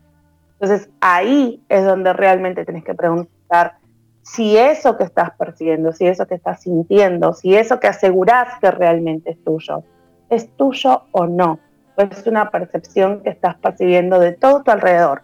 [0.58, 3.76] Entonces ahí es donde realmente tenés que preguntar
[4.22, 8.70] si eso que estás percibiendo, si eso que estás sintiendo, si eso que asegurás que
[8.70, 9.84] realmente es tuyo,
[10.28, 11.58] es tuyo o no.
[11.96, 15.22] Es una percepción que estás percibiendo de todo tu alrededor.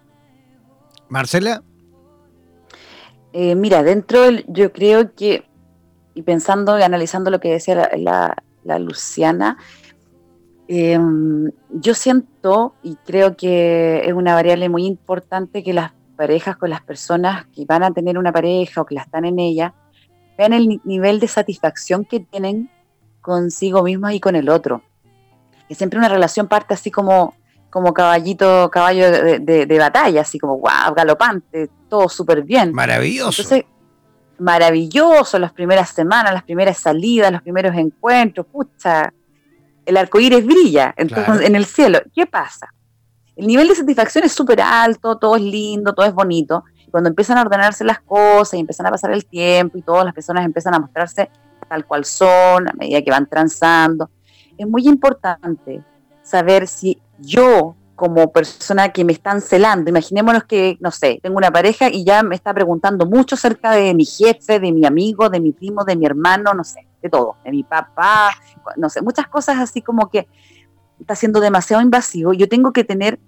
[1.08, 1.62] Marcela.
[3.32, 5.44] Eh, mira, dentro yo creo que,
[6.14, 9.58] y pensando y analizando lo que decía la, Luciana,
[10.68, 16.70] em, yo siento y creo que es una variable muy importante que las parejas con
[16.70, 19.74] las personas que van a tener una pareja o que la están en ella,
[20.36, 22.70] vean el nivel de satisfacción que tienen
[23.20, 24.82] consigo mismas y con el otro.
[25.68, 27.34] Que siempre una relación parte así como,
[27.70, 32.72] como caballito, caballo de, batalla, así como wow, galopante, todo súper bien.
[32.72, 33.42] Maravilloso.
[33.42, 33.64] Entonces,
[34.38, 39.12] maravilloso las primeras semanas, las primeras salidas, los primeros encuentros, pucha,
[39.86, 42.00] el arco iris brilla en el cielo.
[42.14, 42.68] ¿Qué pasa?
[43.36, 46.64] el nivel de satisfacción es súper alto, todo es lindo, todo es bonito.
[46.90, 50.14] Cuando empiezan a ordenarse las cosas y empiezan a pasar el tiempo y todas las
[50.14, 51.30] personas empiezan a mostrarse
[51.68, 54.08] tal cual son a medida que van transando,
[54.56, 55.82] es muy importante
[56.22, 61.50] saber si yo como persona que me están celando, imaginémonos que, no sé, tengo una
[61.50, 65.40] pareja y ya me está preguntando mucho acerca de mi jefe, de mi amigo, de
[65.40, 68.30] mi primo, de mi hermano, no sé, todo, de mi papá,
[68.76, 70.28] no sé, muchas cosas así como que
[71.00, 73.18] está siendo demasiado invasivo, yo tengo que tener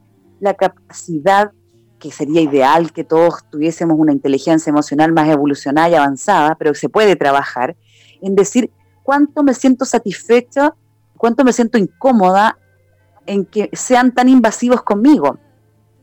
[0.40, 1.52] la capacidad,
[1.98, 6.88] que sería ideal que todos tuviésemos una inteligencia emocional más evolucionada y avanzada, pero se
[6.88, 7.76] puede trabajar,
[8.20, 8.70] en decir
[9.02, 10.74] cuánto me siento satisfecha,
[11.16, 12.58] cuánto me siento incómoda
[13.26, 15.38] en que sean tan invasivos conmigo.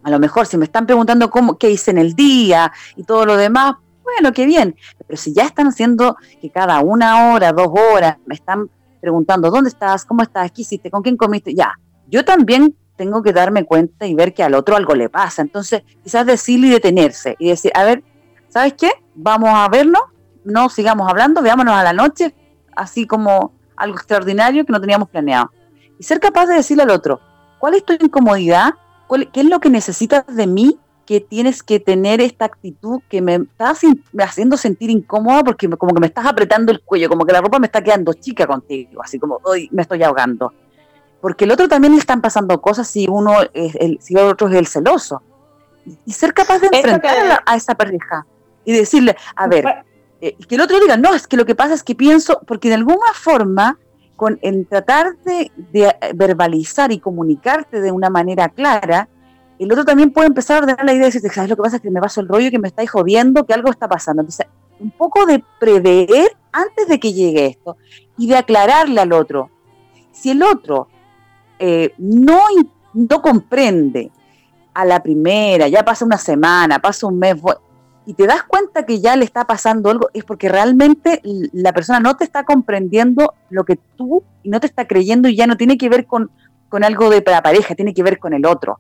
[0.04, 3.26] A lo mejor si me están preguntando cómo, qué hice en el día y todo
[3.26, 3.76] lo demás,
[4.16, 4.76] bueno, qué bien.
[5.08, 8.70] Pero si ya están haciendo que cada una hora, dos horas, me están
[9.02, 10.06] preguntando, ¿dónde estás?
[10.06, 10.52] ¿Cómo estás?
[10.52, 10.90] ¿Qué hiciste?
[10.90, 11.54] ¿Con quién comiste?
[11.54, 11.74] Ya,
[12.08, 15.42] yo también tengo que darme cuenta y ver que al otro algo le pasa.
[15.42, 18.04] Entonces, quizás decirle y detenerse y decir, a ver,
[18.48, 18.90] ¿sabes qué?
[19.16, 20.02] Vamos a vernos,
[20.44, 22.34] no sigamos hablando, veámonos a la noche,
[22.76, 25.52] así como algo extraordinario que no teníamos planeado.
[26.00, 27.20] Y ser capaz de decirle al otro,
[27.60, 28.76] ¿cuál es tu incomodidad?
[29.34, 33.36] ¿Qué es lo que necesitas de mí que tienes que tener esta actitud que me
[33.36, 33.82] estás
[34.20, 37.60] haciendo sentir incómoda porque como que me estás apretando el cuello, como que la ropa
[37.60, 40.52] me está quedando chica contigo, así como hoy me estoy ahogando.
[41.22, 44.48] Porque el otro también le están pasando cosas si uno es el, si el otro
[44.48, 45.22] es el celoso.
[46.06, 48.26] Y ser capaz de enfrentar a, esa pareja
[48.64, 49.86] y decirle, a ver,
[50.22, 52.70] eh, que el otro diga, no, es que lo que pasa es que pienso, porque
[52.70, 53.78] de alguna forma,
[54.16, 59.10] con, en tratar de, de verbalizar y comunicarte de una manera clara,
[59.60, 61.78] el otro también puede empezar a ordenar la idea y decirte, ¿sabes lo que pasa?
[61.78, 64.22] Es que me paso el rollo, que me estáis jodiendo, que algo está pasando.
[64.22, 64.48] Entonces,
[64.80, 67.78] un poco de prever antes de que llegue esto
[68.18, 69.50] y de aclararle al otro.
[70.12, 70.88] Si el otro
[71.60, 72.42] eh, no,
[72.94, 74.12] no comprende
[74.74, 77.36] a la primera, ya pasa una semana, pasa un mes,
[78.06, 82.00] y te das cuenta que ya le está pasando algo, es porque realmente la persona
[82.00, 85.58] no te está comprendiendo lo que tú y no te está creyendo y ya no
[85.58, 86.30] tiene que ver con,
[86.68, 88.80] con algo de la pareja, tiene que ver con el otro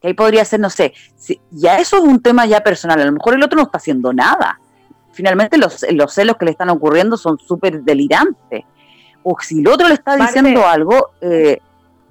[0.00, 3.04] que ahí podría ser, no sé, si, ya eso es un tema ya personal, a
[3.04, 4.60] lo mejor el otro no está haciendo nada.
[5.12, 8.64] Finalmente los, los celos que le están ocurriendo son súper delirantes.
[9.22, 11.58] O si el otro le está diciendo algo, eh,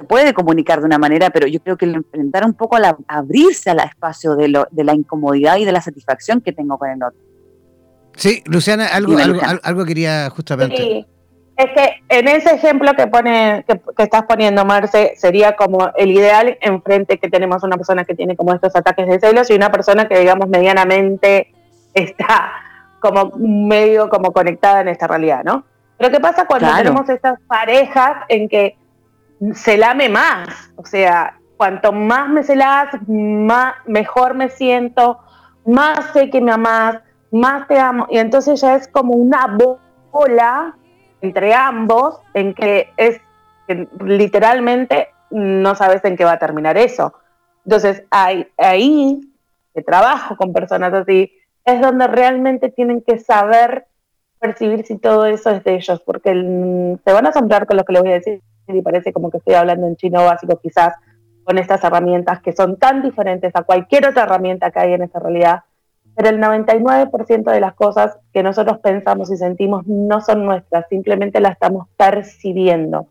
[0.07, 3.69] puede comunicar de una manera, pero yo creo que enfrentar un poco a la, abrirse
[3.69, 7.01] al espacio de, lo, de la incomodidad y de la satisfacción que tengo con el
[7.01, 7.19] otro.
[8.15, 11.07] Sí, Luciana, algo, algo, algo, quería justamente.
[11.59, 16.57] Es que en ese ejemplo que pone, que, estás poniendo, Marce, sería como el ideal
[16.61, 20.07] enfrente que tenemos una persona que tiene como estos ataques de celos y una persona
[20.07, 21.53] que digamos medianamente
[21.93, 22.53] está
[23.01, 25.65] como medio como conectada en esta realidad, ¿no?
[25.97, 28.77] Pero ¿qué pasa cuando tenemos estas parejas en que
[29.53, 30.71] se lame más?
[30.77, 35.19] O sea, cuanto más me celas, más, mejor me siento,
[35.65, 36.99] más sé que me amas,
[37.33, 38.07] más te amo.
[38.09, 39.57] Y entonces ya es como una
[40.09, 40.77] bola
[41.21, 43.21] entre ambos en que es
[44.03, 47.13] literalmente no sabes en qué va a terminar eso.
[47.65, 49.21] Entonces, ahí, ahí
[49.73, 51.31] que trabajo con personas así,
[51.65, 53.85] es donde realmente tienen que saber
[54.39, 57.93] percibir si todo eso es de ellos, porque se van a asombrar con lo que
[57.93, 60.93] les voy a decir y parece como que estoy hablando en chino básico quizás
[61.43, 65.19] con estas herramientas que son tan diferentes a cualquier otra herramienta que hay en esta
[65.19, 65.63] realidad,
[66.19, 71.39] pero el 99% de las cosas que nosotros pensamos y sentimos no son nuestras, simplemente
[71.39, 73.07] las estamos percibiendo.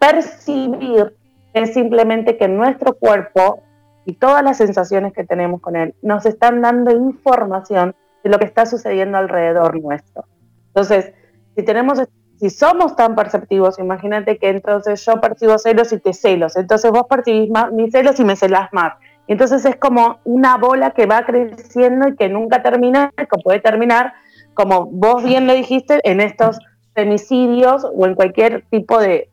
[0.00, 1.14] Percibir
[1.54, 3.62] es simplemente que nuestro cuerpo
[4.04, 7.94] y todas las sensaciones que tenemos con él nos están dando información
[8.24, 10.24] de lo que está sucediendo alrededor nuestro.
[10.70, 11.12] Entonces,
[11.54, 12.02] si tenemos
[12.40, 17.04] si somos tan perceptivos, imagínate que entonces yo percibo celos y te celos, entonces vos
[17.08, 18.94] percibís mis celos y me celas más.
[19.30, 24.12] Entonces es como una bola que va creciendo y que nunca termina, que puede terminar,
[24.54, 26.58] como vos bien lo dijiste, en estos
[26.96, 29.30] femicidios o en cualquier tipo de,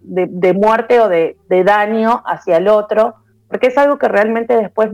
[0.56, 3.16] muerte o de, de, daño hacia el otro,
[3.48, 4.92] porque es algo que realmente después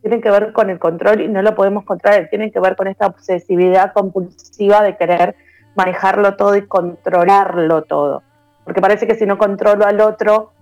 [0.00, 2.88] tiene que ver con el control y no lo podemos controlar, tiene que ver con
[2.88, 5.36] esta obsesividad compulsiva de querer
[5.74, 8.22] manejarlo todo y controlarlo todo.
[8.64, 10.52] Porque parece que si no controlo al otro,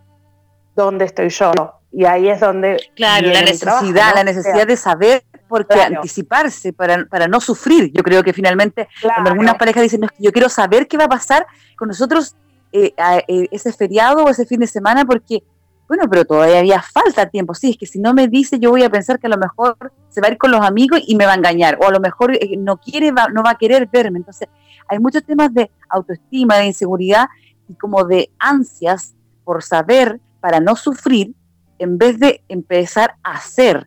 [0.74, 1.52] ¿dónde estoy yo?
[1.96, 2.76] Y ahí es donde...
[2.96, 7.92] Claro, la necesidad, la necesidad de saber por qué anticiparse para, para, no sufrir.
[7.92, 11.08] Yo creo que finalmente cuando algunas parejas dicen, no, yo quiero saber qué va a
[11.08, 11.46] pasar
[11.78, 12.34] con nosotros
[12.72, 12.92] eh,
[13.28, 15.44] eh, ese feriado o ese fin de semana porque
[15.86, 17.54] bueno, pero todavía falta tiempo.
[17.54, 19.76] Sí, es que si no me dice, yo voy a pensar que a lo mejor
[20.08, 21.78] se va a ir con los amigos y me va a engañar.
[21.80, 24.18] O a lo mejor eh, no quiere, no va a querer verme.
[24.18, 24.48] Entonces,
[24.88, 27.28] hay muchos temas de autoestima, de inseguridad
[27.68, 29.14] y como de ansias
[29.44, 31.34] por saber para no sufrir,
[31.78, 33.86] en vez de empezar a hacer,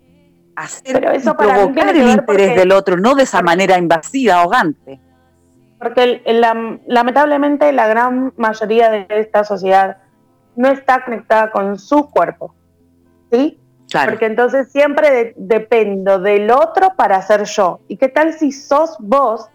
[0.55, 4.99] hacer eso provocar el interés del otro, no de esa manera invasiva, ahogante.
[5.79, 6.21] Porque
[6.87, 9.97] lamentablemente la gran mayoría de esta sociedad
[10.55, 12.53] no está conectada con su cuerpo.
[13.31, 13.59] ¿Sí?
[13.91, 17.79] Porque entonces siempre dependo del otro para ser yo.
[17.87, 19.49] ¿Y qué tal si sos vos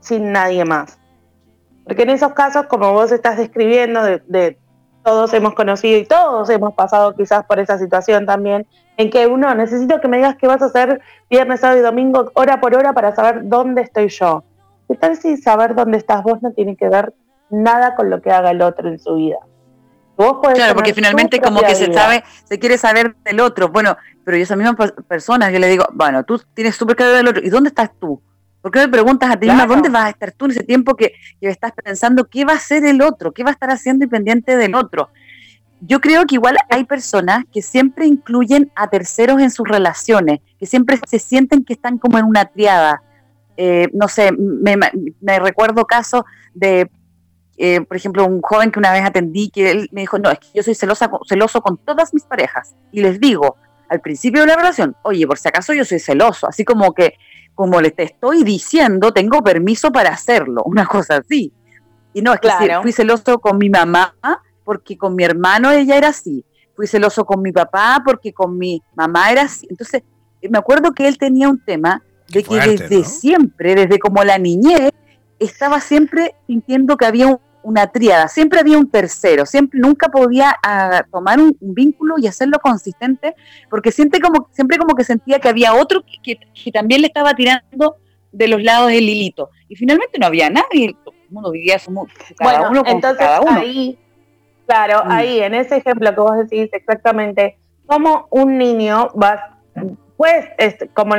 [0.00, 0.98] sin nadie más?
[1.84, 4.58] Porque en esos casos, como vos estás describiendo, de,
[5.06, 9.54] todos hemos conocido y todos hemos pasado quizás por esa situación también, en que uno
[9.54, 11.00] necesito que me digas qué vas a hacer
[11.30, 14.42] viernes, sábado y domingo, hora por hora, para saber dónde estoy yo.
[14.88, 17.14] ¿Qué tal si saber dónde estás vos no tiene que ver
[17.50, 19.38] nada con lo que haga el otro en su vida?
[20.16, 23.68] claro, porque finalmente como que se sabe, se quiere saber del otro.
[23.68, 24.74] Bueno, pero yo esa misma
[25.06, 28.20] persona, yo le digo, bueno, tú tienes súper claro del otro, ¿y dónde estás tú?
[28.66, 30.96] ¿Por qué me preguntas a ti misma dónde vas a estar tú en ese tiempo
[30.96, 34.06] que, que, estás pensando qué va a hacer el otro, qué va a estar haciendo
[34.06, 35.10] independiente del otro?
[35.80, 40.66] Yo creo que igual hay personas que siempre incluyen a terceros en sus relaciones, que
[40.66, 43.04] siempre se sienten que están como en una triada.
[43.56, 44.76] Eh, no sé, me,
[45.20, 46.90] me recuerdo casos de
[47.58, 50.40] eh, por ejemplo, un joven que una vez atendí, que él me dijo, no, es
[50.40, 52.74] que yo soy celosa, celoso con todas mis parejas.
[52.90, 53.58] Y les digo,
[53.88, 57.14] al principio de la relación, oye, por si acaso yo soy celoso, así como que,
[57.56, 61.52] como le te estoy diciendo, tengo permiso para hacerlo, una cosa así.
[62.12, 62.48] Y no, es que
[62.82, 64.14] fui celoso con mi mamá,
[64.62, 66.44] porque con mi hermano ella era así.
[66.74, 69.66] Fui celoso con mi papá, porque con mi mamá era así.
[69.70, 70.02] Entonces,
[70.48, 74.90] me acuerdo que él tenía un tema de que desde siempre, desde como la niñez,
[75.38, 80.56] estaba siempre sintiendo que había un, una tríada, siempre había un tercero, siempre nunca podía
[80.62, 83.34] ah, tomar un, vínculo y hacerlo consistente,
[83.68, 86.38] porque siempre como, siempre como que sentía que había otro que,
[86.70, 87.96] también le estaba tirando
[88.30, 89.50] de los lados del hilito.
[89.68, 91.92] Y finalmente no había nadie, todo el mundo vivía su,
[92.38, 93.58] cada bueno, uno entonces, cada uno.
[93.58, 93.98] Ahí,
[94.64, 95.10] claro, mm.
[95.10, 99.58] ahí en ese ejemplo que vos decís exactamente, como un niño va,
[100.16, 100.46] pues,
[100.94, 101.16] como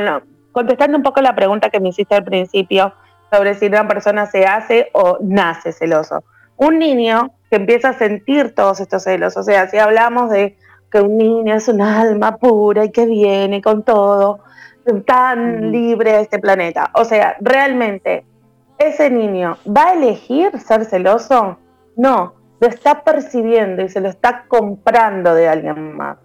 [0.53, 2.93] contestando un poco la pregunta que me hiciste al principio,
[3.33, 6.23] sobre si una persona se hace o nace celoso
[6.57, 10.57] un niño que empieza a sentir todos estos celos, o sea, si hablamos de
[10.91, 14.39] que un niño es un alma pura y que viene con todo,
[15.05, 18.25] tan libre de este planeta, o sea, realmente,
[18.77, 21.57] ¿ese niño va a elegir ser celoso?
[21.95, 26.17] No, lo está percibiendo y se lo está comprando de alguien más.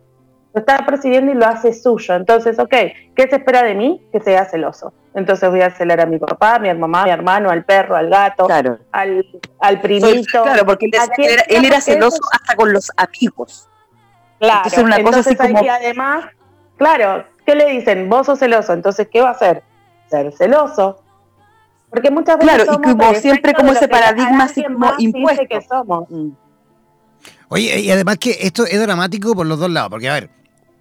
[0.54, 2.14] Lo está percibiendo y lo hace suyo.
[2.14, 2.74] Entonces, ok,
[3.14, 4.02] ¿qué se espera de mí?
[4.12, 4.92] Que sea celoso.
[5.14, 7.96] Entonces voy a celar a mi papá, a mi mamá, a mi hermano, al perro,
[7.96, 8.48] al gato,
[8.92, 9.26] al,
[9.60, 10.42] al primito.
[10.42, 13.68] claro, porque él, era, celoso hasta con los amigos.
[14.38, 16.24] Claro, entonces, además,
[16.76, 18.08] claro, ¿qué le dicen?
[18.08, 19.62] Vos sos celoso, entonces ¿qué va a hacer?
[20.08, 21.02] Ser celoso.
[21.90, 25.44] Porque muchas veces claro, y como siempre como ese paradigma así como impuesto.
[25.48, 26.08] Que somos.
[26.08, 26.30] Mm.
[27.48, 30.30] Oye, y además que esto es dramático por los dos lados, porque a ver,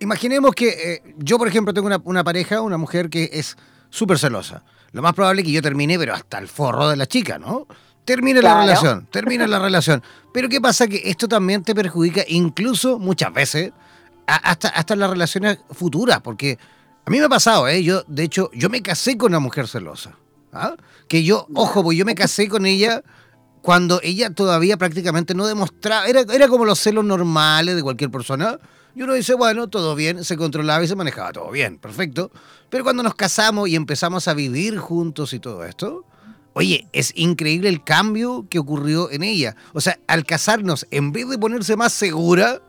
[0.01, 3.55] imaginemos que eh, yo, por ejemplo, tengo una, una pareja, una mujer que es
[3.89, 4.63] súper celosa.
[4.91, 7.67] Lo más probable es que yo termine, pero hasta el forro de la chica, ¿no?
[8.03, 10.03] Termine la relación, termine la relación.
[10.33, 10.87] Pero ¿qué pasa?
[10.87, 13.71] Que esto también te perjudica, incluso muchas veces,
[14.25, 16.57] hasta, hasta las relaciones futuras, porque
[17.05, 17.83] a mí me ha pasado, ¿eh?
[17.83, 20.17] Yo, de hecho, yo me casé con una mujer celosa.
[20.51, 20.75] ¿ah?
[21.07, 23.03] Que yo, ojo, pues yo me casé con ella
[23.61, 28.59] cuando ella todavía prácticamente no demostraba, era, era como los celos normales de cualquier persona,
[28.95, 32.31] y uno dice, bueno, todo bien, se controlaba y se manejaba todo bien, perfecto.
[32.69, 36.05] Pero cuando nos casamos y empezamos a vivir juntos y todo esto,
[36.53, 39.55] oye, es increíble el cambio que ocurrió en ella.
[39.73, 42.61] O sea, al casarnos, en vez de ponerse más segura,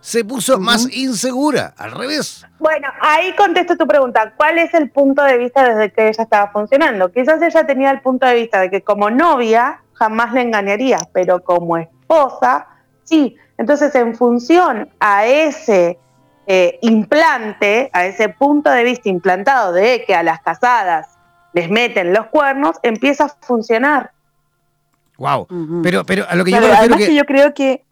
[0.00, 2.46] se puso más insegura, al revés.
[2.58, 4.32] Bueno, ahí contesto tu pregunta.
[4.36, 7.12] ¿Cuál es el punto de vista desde que ella estaba funcionando?
[7.12, 11.44] Quizás ella tenía el punto de vista de que como novia jamás le engañaría, pero
[11.44, 12.66] como esposa,
[13.04, 13.36] sí.
[13.60, 15.98] Entonces, en función a ese
[16.46, 21.18] eh, implante, a ese punto de vista implantado de que a las casadas
[21.52, 24.12] les meten los cuernos, empieza a funcionar.
[25.18, 25.46] Wow.
[25.82, 27.84] Pero, pero a lo que yo me refiero que, yo creo que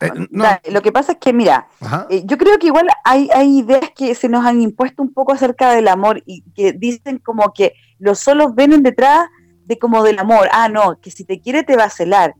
[0.00, 1.66] eh, lo que pasa es que, mira,
[2.08, 5.32] eh, yo creo que igual hay, hay ideas que se nos han impuesto un poco
[5.32, 9.26] acerca del amor y que dicen como que los solos ven detrás
[9.64, 10.48] de como del amor.
[10.52, 12.36] Ah, no, que si te quiere te va a celar.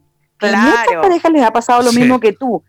[0.50, 0.68] Claro.
[0.68, 2.62] A muchas parejas les ha pasado lo mismo que tú.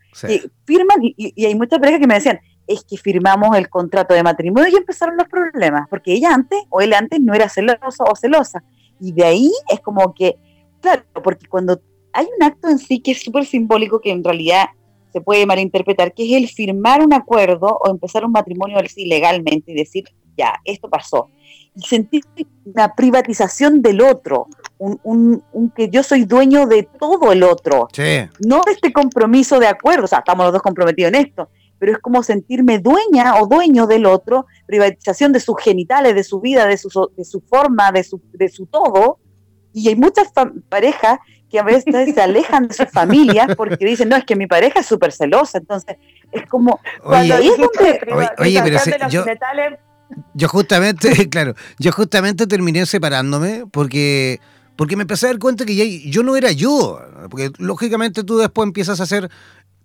[0.66, 4.70] firman y, hay muchas parejas que me decían, es que firmamos el contrato de matrimonio
[4.70, 8.64] y empezaron los problemas, porque ella antes o él antes no era celoso o celosa.
[9.00, 10.38] Y de ahí es como que,
[10.82, 11.82] claro, porque cuando
[12.14, 14.68] hay un acto en sí que es súper simbólico que en realidad
[15.12, 19.72] se puede malinterpretar, que es el firmar un acuerdo o empezar un matrimonio así legalmente
[19.72, 20.06] y decir,
[20.36, 21.30] ya, esto pasó.
[21.76, 22.24] Sentir
[22.66, 24.48] una privatización del otro,
[24.78, 25.44] un,
[25.76, 27.88] que yo soy dueño de todo el otro.
[28.46, 31.50] No de este compromiso de acuerdo, o sea, estamos los dos comprometidos en esto,
[31.80, 36.40] pero es como sentirme dueña o dueño del otro, privatización de sus genitales, de su
[36.40, 39.20] vida, de su, de su forma, de su, de su todo.
[39.74, 40.32] Y hay muchas
[40.70, 41.20] parejas
[41.50, 44.80] que a veces se alejan de sus familias porque dicen, no, es que mi pareja
[44.80, 45.58] es súper celosa.
[45.58, 45.98] Entonces,
[46.32, 46.80] es como...
[47.04, 47.52] Cuando oye,
[48.40, 49.24] oye, pero yo,
[50.34, 54.40] yo justamente, claro, yo justamente terminé separándome porque
[54.76, 57.00] porque me empecé a dar cuenta que ya, yo no era yo,
[57.30, 59.30] porque lógicamente tú después empiezas a hacer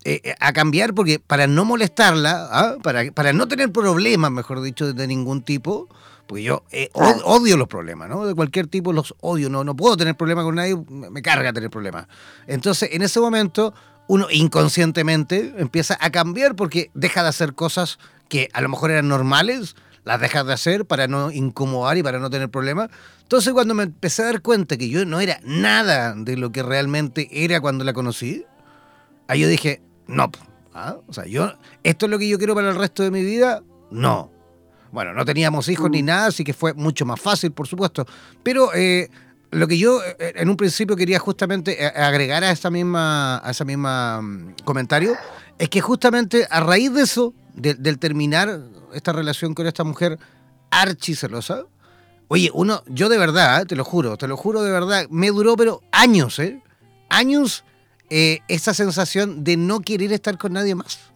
[0.04, 2.76] eh, eh, a cambiar porque para no molestarla, ¿ah?
[2.82, 5.88] para, para no tener problemas, mejor dicho, de ningún tipo,
[6.26, 8.26] porque yo eh, odio los problemas, ¿no?
[8.26, 11.68] De cualquier tipo los odio, no, no puedo tener problemas con nadie, me carga tener
[11.68, 12.06] problemas.
[12.46, 13.74] Entonces, en ese momento,
[14.06, 17.98] uno inconscientemente empieza a cambiar porque deja de hacer cosas
[18.28, 19.74] que a lo mejor eran normales,
[20.08, 22.88] las dejas de hacer para no incomodar y para no tener problemas.
[23.24, 26.62] Entonces, cuando me empecé a dar cuenta que yo no era nada de lo que
[26.62, 28.46] realmente era cuando la conocí,
[29.26, 30.30] ahí yo dije, no.
[30.72, 30.96] ¿ah?
[31.08, 31.52] O sea, yo,
[31.84, 33.62] ¿esto es lo que yo quiero para el resto de mi vida?
[33.90, 34.32] No.
[34.92, 36.06] Bueno, no teníamos hijos ni mm.
[36.06, 38.06] nada, así que fue mucho más fácil, por supuesto.
[38.42, 39.10] Pero eh,
[39.50, 43.50] lo que yo eh, en un principio quería justamente eh, agregar a esa misma, a
[43.50, 45.12] esa misma mm, comentario,
[45.58, 48.58] es que justamente a raíz de eso, del terminar
[48.94, 50.18] esta relación con esta mujer
[50.70, 51.64] archicelosa,
[52.28, 55.56] oye, uno, yo de verdad, te lo juro, te lo juro de verdad, me duró
[55.56, 56.62] pero años, ¿eh?
[57.08, 57.64] Años
[58.10, 61.12] eh, esa sensación de no querer estar con nadie más.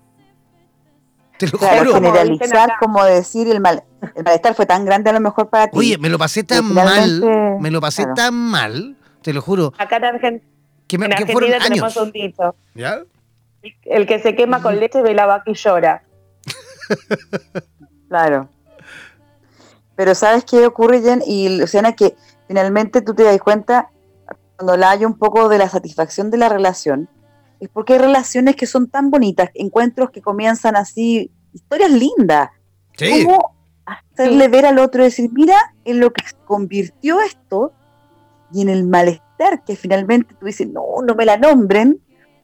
[1.38, 1.94] Te lo juro.
[1.94, 3.82] generalizar, como decir, el, mal,
[4.14, 5.78] el malestar fue tan grande a lo mejor para ti.
[5.78, 7.22] Oye, me lo pasé tan mal,
[7.60, 9.72] me lo pasé tan mal, te lo juro.
[9.78, 10.46] Acá en, Argentina,
[10.86, 12.54] que me, tenemos un dicho.
[12.74, 13.02] ¿Ya?
[13.84, 16.02] El que se quema con leche ve la vaca y llora.
[18.08, 18.48] claro.
[19.96, 21.22] Pero ¿sabes qué ocurre, Jen?
[21.26, 22.16] Y Luciana, que
[22.48, 23.90] finalmente tú te das cuenta
[24.56, 27.08] cuando la hay un poco de la satisfacción de la relación,
[27.60, 32.50] es porque hay relaciones que son tan bonitas, encuentros que comienzan así, historias lindas.
[32.96, 33.24] Sí.
[33.24, 37.72] Como hacerle ver al otro y decir, mira, en lo que convirtió esto
[38.52, 42.00] y en el malestar que finalmente tú dices, no, no me la nombren,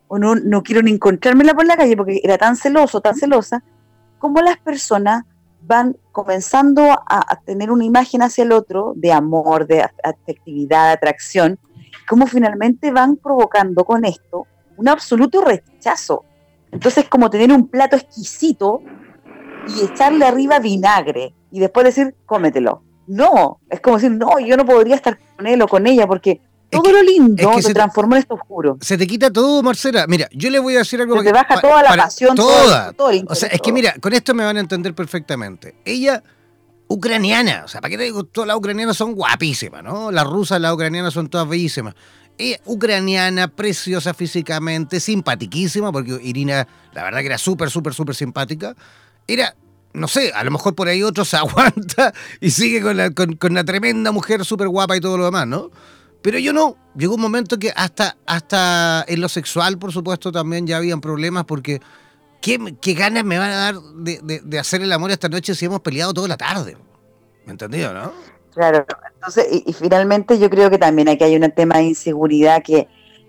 [0.09, 3.62] o no, no quiero ni encontrármela por la calle porque era tan celoso, tan celosa,
[4.19, 5.25] como las personas
[5.62, 11.59] van comenzando a, tener una imagen hacia el otro de amor, de afectividad, de atracción,
[12.09, 14.47] cómo finalmente van provocando con esto
[14.77, 16.25] un absoluto rechazo.
[16.71, 18.81] Entonces, es como tener un plato exquisito
[19.69, 22.83] y echarle arriba vinagre y después decir, cómetelo.
[23.07, 26.41] No, es como decir, no, yo no podría estar con él o con ella porque
[26.71, 28.79] todo lo lindo se, transformó en esto oscuro.
[28.81, 30.07] Se te quita todo, Marcela.
[30.07, 31.19] Mira, yo le voy a decir algo.
[31.19, 32.93] Se te baja toda la pasión, toda.
[32.93, 35.77] Todo, o sea, es que mira, con esto me van a entender perfectamente.
[35.85, 36.23] Ella
[36.89, 37.62] ucraniana.
[37.64, 38.25] O sea, ¿para qué te digo?
[38.25, 40.11] Todas las ucranianas son guapísimas, ¿no?
[40.11, 41.95] Las rusas, las ucranianas son todas bellísimas.
[42.37, 48.75] Ella, ucraniana, preciosa físicamente, simpaticísima, porque Irina, la verdad que era súper, súper, súper simpática.
[49.27, 49.55] Era,
[49.93, 53.37] no sé, a lo mejor por ahí otro se aguanta y sigue con, la, con,
[53.51, 55.71] una tremenda mujer súper guapa y todo lo demás, ¿no?
[56.23, 56.77] Pero yo no.
[56.97, 61.45] Llegó un momento que hasta, hasta en lo sexual, por supuesto, también ya habían problemas
[61.45, 61.81] porque
[62.41, 66.12] ¿qué, ganas me van a dar de, hacer el amor esta noche si hemos peleado
[66.12, 66.77] toda la tarde?
[67.45, 68.12] ¿Me entendido, no?
[68.53, 72.89] Claro, entonces, y, finalmente yo creo que también aquí hay un tema de inseguridad que,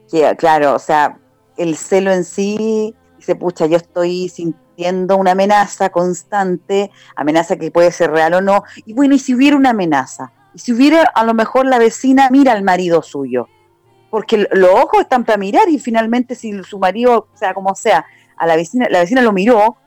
[0.10, 1.20] que, claro, o sea,
[1.58, 7.92] el celo en sí, dice, pucha, yo estoy sintiendo una amenaza constante, amenaza que puede
[7.92, 11.24] ser real o no, y bueno, y si hubiera una amenaza, y si hubiera a
[11.24, 13.48] lo mejor la vecina mira al marido suyo,
[14.10, 18.06] porque los ojos están para mirar y finalmente si su marido, o sea, como sea,
[18.38, 19.78] a la vecina, la vecina lo miró,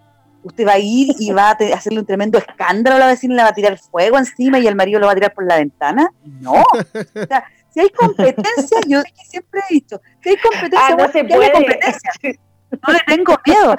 [0.45, 3.43] usted va a ir y va a hacerle un tremendo escándalo a la vecina, le
[3.43, 6.13] va a tirar fuego encima y el marido lo va a tirar por la ventana.
[6.41, 6.55] No.
[6.55, 11.25] O sea, Si hay competencia, yo siempre he dicho, si hay competencia, ah, no se
[11.25, 11.53] puede.
[11.53, 12.11] competencia.
[12.73, 13.77] No le tengo miedo.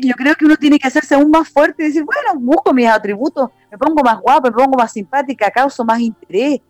[0.00, 2.86] Yo creo que uno tiene que hacerse aún más fuerte y decir, bueno, busco mis
[2.86, 6.60] atributos, me pongo más guapo, me pongo más simpática, causo más interés.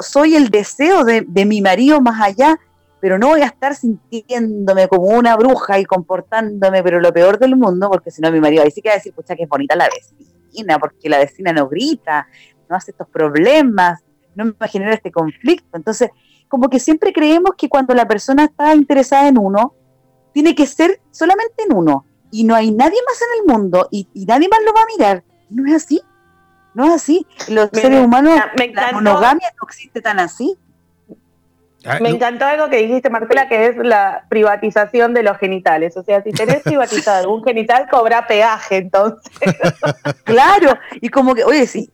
[0.00, 2.58] Soy el deseo de, de mi marido más allá,
[3.00, 7.56] pero no voy a estar sintiéndome como una bruja y comportándome, pero lo peor del
[7.56, 9.48] mundo, porque si no mi marido ahí sí que va a decir, pucha, que es
[9.48, 12.28] bonita la vecina, porque la vecina no grita,
[12.68, 14.00] no hace estos problemas,
[14.34, 15.76] no me genera este conflicto.
[15.76, 16.10] Entonces,
[16.48, 19.74] como que siempre creemos que cuando la persona está interesada en uno,
[20.32, 22.04] tiene que ser solamente en uno.
[22.30, 25.24] Y no hay nadie más en el mundo y, nadie más lo va a mirar.
[25.50, 26.02] No es así.
[26.74, 27.26] No es así.
[27.48, 28.40] Los seres humanos,
[28.74, 30.56] la monogamia no existe tan así.
[31.84, 35.96] Ah, me encantó algo que dijiste, Marcela, que es la privatización de los genitales.
[35.96, 39.30] O sea, si tenés privatizado algún genital, cobra peaje, entonces.
[40.24, 41.92] claro, y como que, oye, sí,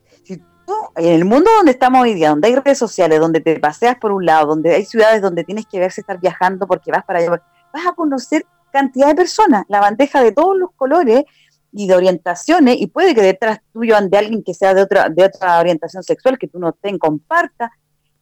[0.95, 4.11] en el mundo donde estamos hoy día, donde hay redes sociales, donde te paseas por
[4.11, 7.41] un lado, donde hay ciudades donde tienes que verse estar viajando porque vas para allá,
[7.73, 11.23] vas a conocer cantidad de personas, la bandeja de todos los colores
[11.71, 15.23] y de orientaciones, y puede que detrás tuyo ande alguien que sea de otra, de
[15.25, 17.71] otra orientación sexual que tú no te compartas,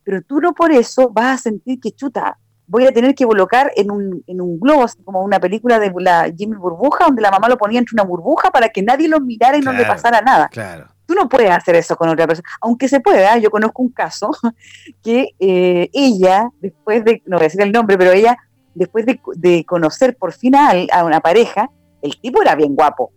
[0.04, 2.38] pero tú no por eso vas a sentir que chuta,
[2.68, 5.92] voy a tener que colocar en un, en un globo, así como una película de
[6.00, 9.22] la Jimmy Burbuja, donde la mamá lo ponía entre una burbuja para que nadie lo
[9.22, 10.50] mirara y no le pasara nada.
[10.50, 10.88] Claro.
[11.06, 13.38] Tú no puedes hacer eso con otra persona, aunque se pueda.
[13.38, 14.30] Yo conozco un caso
[15.04, 18.38] que eh, ella, después de, no voy a decir el nombre, pero ella,
[18.78, 21.70] después de, conocer por fin a, a una pareja,
[22.02, 23.12] el tipo era bien guapo,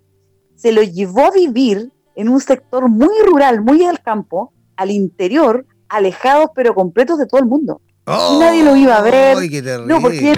[0.56, 5.66] se lo llevó a vivir en un sector muy rural, muy al campo, al interior,
[5.88, 7.80] alejados pero completos de todo el mundo.
[8.06, 9.36] y nadie lo iba a ver.
[9.86, 10.34] no, porque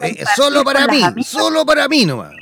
[0.00, 2.32] eh, solo para mí, solo para mí nomás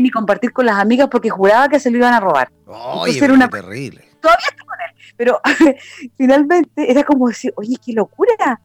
[0.00, 2.50] ni compartir con las amigas porque juraba que se lo iban a robar.
[2.66, 3.48] Oye, era una...
[3.48, 4.04] terrible.
[4.20, 5.40] Todavía está con él, pero
[6.16, 8.60] finalmente era como decir, oye, qué locura,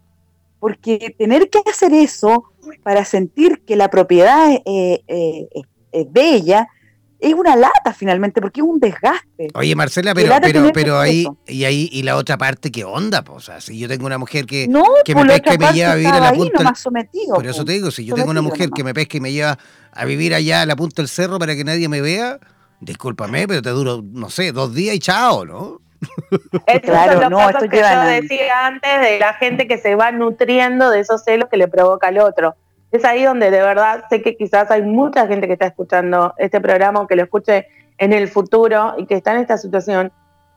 [0.60, 2.51] porque tener que hacer eso
[2.84, 5.48] para sentir que la propiedad eh, eh,
[5.92, 6.68] es bella,
[7.22, 9.50] es una lata finalmente, porque es un desgaste.
[9.54, 13.24] Oye, Marcela, pero, pero, pero ahí, y ahí, y la otra parte, ¿qué onda?
[13.30, 14.68] O sea, si yo tengo una mujer que,
[15.06, 16.74] que me pesca y me lleva a vivir a la punta.
[17.34, 19.58] por eso te digo, si yo tengo una mujer que me pesca y me lleva
[19.92, 22.40] a vivir allá a la punta del cerro para que nadie me vea,
[22.80, 25.80] discúlpame, pero te duro, no sé, dos días y chao, ¿no?
[26.84, 31.00] Claro, no, esto que yo decía antes de la gente que se va nutriendo de
[31.00, 32.56] esos celos que le provoca al otro
[32.92, 36.60] es ahí donde de verdad sé que quizás hay mucha gente que está escuchando este
[36.60, 40.12] programa o que lo escuche en el futuro y que está en esta situación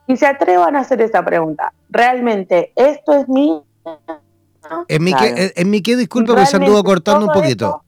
[0.06, 1.72] y se atrevan a hacer esa pregunta.
[1.88, 3.62] ¿Realmente esto es mi...
[4.88, 5.94] ¿En mi, qué, en mi qué?
[5.94, 7.84] Disculpa que se anduvo cortando un poquito.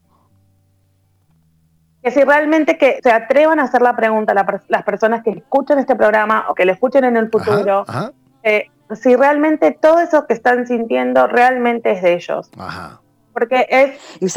[2.06, 5.96] Que si realmente que se atrevan a hacer la pregunta las personas que escuchen este
[5.96, 7.84] programa o que lo escuchen en el futuro,
[8.42, 12.50] eh, si realmente todo eso que están sintiendo realmente es de ellos.
[12.58, 13.00] Ajá
[13.36, 14.34] porque es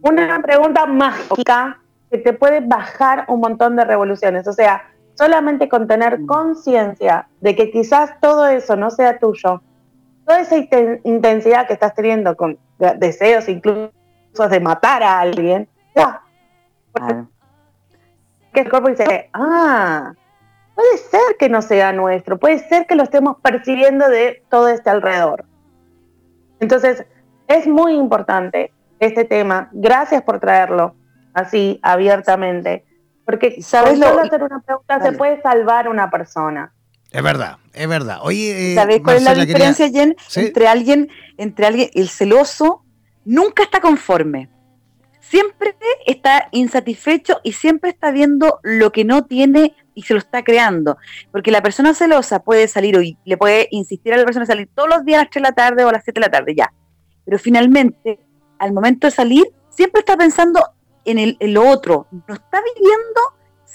[0.00, 1.78] una pregunta mágica
[2.10, 4.48] que te puede bajar un montón de revoluciones.
[4.48, 4.82] O sea,
[5.14, 6.26] solamente con tener mm.
[6.26, 9.62] conciencia de que quizás todo eso no sea tuyo,
[10.26, 10.56] toda esa
[11.04, 12.58] intensidad que estás teniendo con
[12.98, 13.92] deseos incluso
[14.50, 16.20] de matar a alguien, ya.
[18.52, 20.12] Que el cuerpo dice, ah,
[20.74, 24.90] puede ser que no sea nuestro, puede ser que lo estemos percibiendo de todo este
[24.90, 25.44] alrededor.
[26.58, 27.04] Entonces,
[27.46, 29.70] es muy importante este tema.
[29.72, 30.94] Gracias por traerlo
[31.34, 32.84] así abiertamente.
[33.24, 36.72] Porque ¿sabes solo hacer una pregunta se puede salvar una persona.
[37.10, 38.18] Es verdad, es verdad.
[38.22, 40.16] Oye, eh, ¿sabes cuál es la diferencia, Jen?
[40.36, 42.84] Entre alguien, entre alguien, el celoso
[43.24, 44.48] nunca está conforme.
[45.20, 50.42] Siempre está insatisfecho y siempre está viendo lo que no tiene y se lo está
[50.42, 50.96] creando.
[51.30, 54.68] Porque la persona celosa puede salir hoy, le puede insistir a la persona a salir
[54.74, 56.30] todos los días a las 3 de la tarde o a las 7 de la
[56.30, 56.72] tarde, ya
[57.30, 58.18] pero finalmente,
[58.58, 60.60] al momento de salir, siempre está pensando
[61.04, 63.20] en, el, lo otro, no está viviendo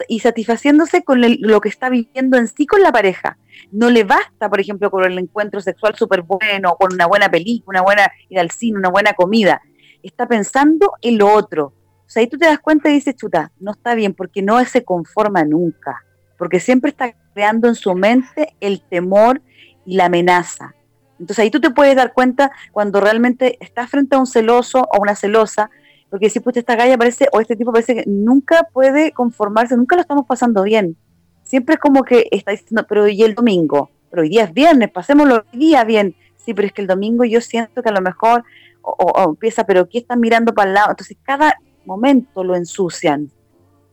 [0.10, 3.38] y satisfaciéndose con lo que está viviendo en sí con la pareja.
[3.72, 7.80] No le basta, por ejemplo, con el encuentro sexual súper bueno, con una buena película,
[7.80, 9.62] una buena ir al cine, una buena comida.
[10.06, 11.74] Está pensando en lo otro.
[12.06, 14.64] O sea, ahí tú te das cuenta y dices, chuta, no está bien, porque no
[14.66, 16.06] se conforma nunca,
[16.38, 19.42] porque siempre está creando en su mente el temor
[19.84, 20.76] y la amenaza.
[21.20, 25.02] Entonces ahí tú te puedes dar cuenta cuando realmente estás frente a un celoso o
[25.02, 25.72] una celosa,
[26.12, 29.96] porque si pues esta galla parece, o este tipo parece que nunca puede conformarse, nunca
[29.96, 30.96] lo estamos pasando bien.
[31.42, 33.90] Siempre es como que está diciendo, pero ¿y el domingo?
[34.12, 36.16] Pero hoy día es viernes, pasémoslo hoy día bien.
[36.36, 38.44] Sí, pero es que el domingo yo siento que a lo mejor,
[38.86, 40.92] o, empieza, pero ¿qué están mirando para el lado?
[40.92, 41.56] Entonces cada
[41.86, 43.30] momento lo ensucian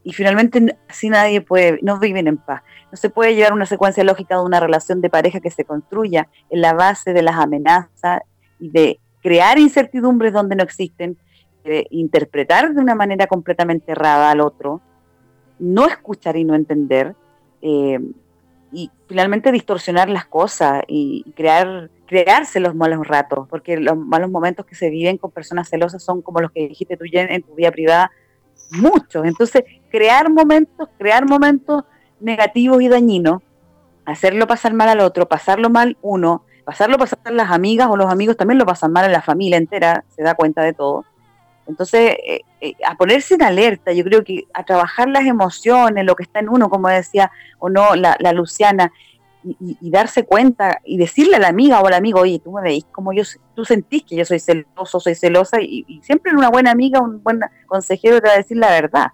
[0.05, 2.63] y finalmente así nadie puede, no viven en paz.
[2.91, 6.29] No se puede llevar una secuencia lógica de una relación de pareja que se construya
[6.51, 8.23] en la base de las amenazas
[8.59, 11.17] y de crear incertidumbres donde no existen,
[11.65, 14.81] de interpretar de una manera completamente errada al otro,
[15.61, 17.15] no escuchar y no entender,
[17.61, 18.01] eh,
[18.73, 24.67] y finalmente distorsionar las cosas y, crear crearse los malos ratos, porque los malos momentos
[24.67, 27.71] que se viven con personas celosas son como los que dijiste tú en tu vida
[27.71, 28.11] privada,
[28.73, 29.25] muchos.
[29.25, 31.85] Entonces, crear momentos, crear momentos
[32.21, 33.41] negativos y dañinos,
[34.05, 38.37] hacerlo pasar mal al otro, pasarlo mal uno, pasarlo pasar las amigas o los amigos
[38.37, 41.07] también lo pasan mal en la familia entera, se da cuenta de todo.
[41.67, 46.15] Entonces, eh, eh, a ponerse en alerta, yo creo que a trabajar las emociones, lo
[46.15, 48.93] que está en uno, como decía o no la, Luciana,
[49.45, 52.85] y, darse cuenta y decirle a la amiga o al amigo, oye, tú me veis
[52.93, 53.23] como yo,
[53.55, 57.23] tú sentís que yo soy celoso, soy celosa, y, y siempre una buena amiga, un
[57.23, 59.09] buen consejero te va a decir la verdad,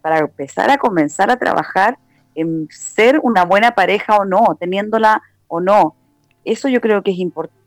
[0.00, 1.98] para empezar a comenzar a trabajar
[2.34, 5.96] en ser una buena pareja o no, teniéndola o no.
[6.44, 7.58] Eso yo creo que es importante.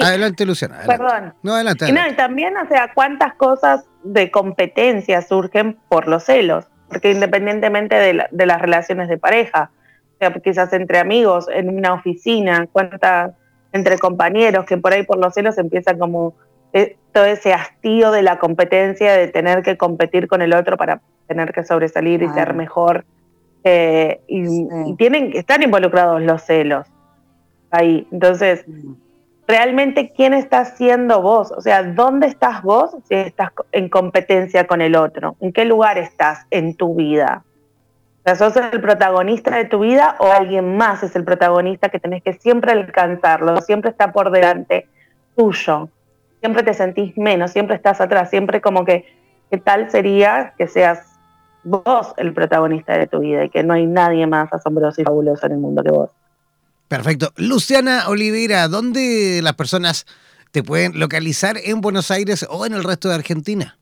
[0.00, 0.80] adelante, Luciana.
[0.86, 1.34] Perdón.
[1.42, 1.86] No, adelante.
[1.88, 8.26] Y, también, o sea, cuántas cosas de competencia surgen por los celos, porque independientemente de,
[8.30, 9.70] de las relaciones de pareja,
[10.42, 13.32] quizás entre amigos, en una oficina, cuántas
[13.72, 16.34] entre compañeros, que por ahí por los celos empieza como
[16.72, 21.00] eh, todo ese hastío de la competencia, de tener que competir con el otro para
[21.26, 23.04] tener que sobresalir y ser mejor.
[23.64, 26.86] Eh, y, y, tienen estar involucrados los celos
[27.70, 28.06] ahí.
[28.12, 28.64] Entonces,
[29.46, 31.50] realmente, ¿quién está siendo vos?
[31.52, 35.36] O sea, ¿dónde estás vos si estás en competencia con el otro?
[35.40, 37.44] ¿En qué lugar estás en tu vida?
[38.26, 42.00] O sea, ¿sos el protagonista de tu vida o alguien más es el protagonista que
[42.00, 44.88] tenés que siempre alcanzarlo, siempre está por delante
[45.36, 45.90] tuyo?
[46.40, 49.04] Siempre te sentís menos, siempre estás atrás, siempre como que,
[49.50, 51.00] ¿qué tal sería que seas
[51.64, 55.44] vos el protagonista de tu vida y que no hay nadie más asombroso y fabuloso
[55.44, 56.10] en el mundo que vos?
[56.88, 57.30] Perfecto.
[57.36, 60.06] Luciana Oliveira, ¿dónde las personas
[60.50, 63.76] te pueden localizar en Buenos Aires o en el resto de Argentina?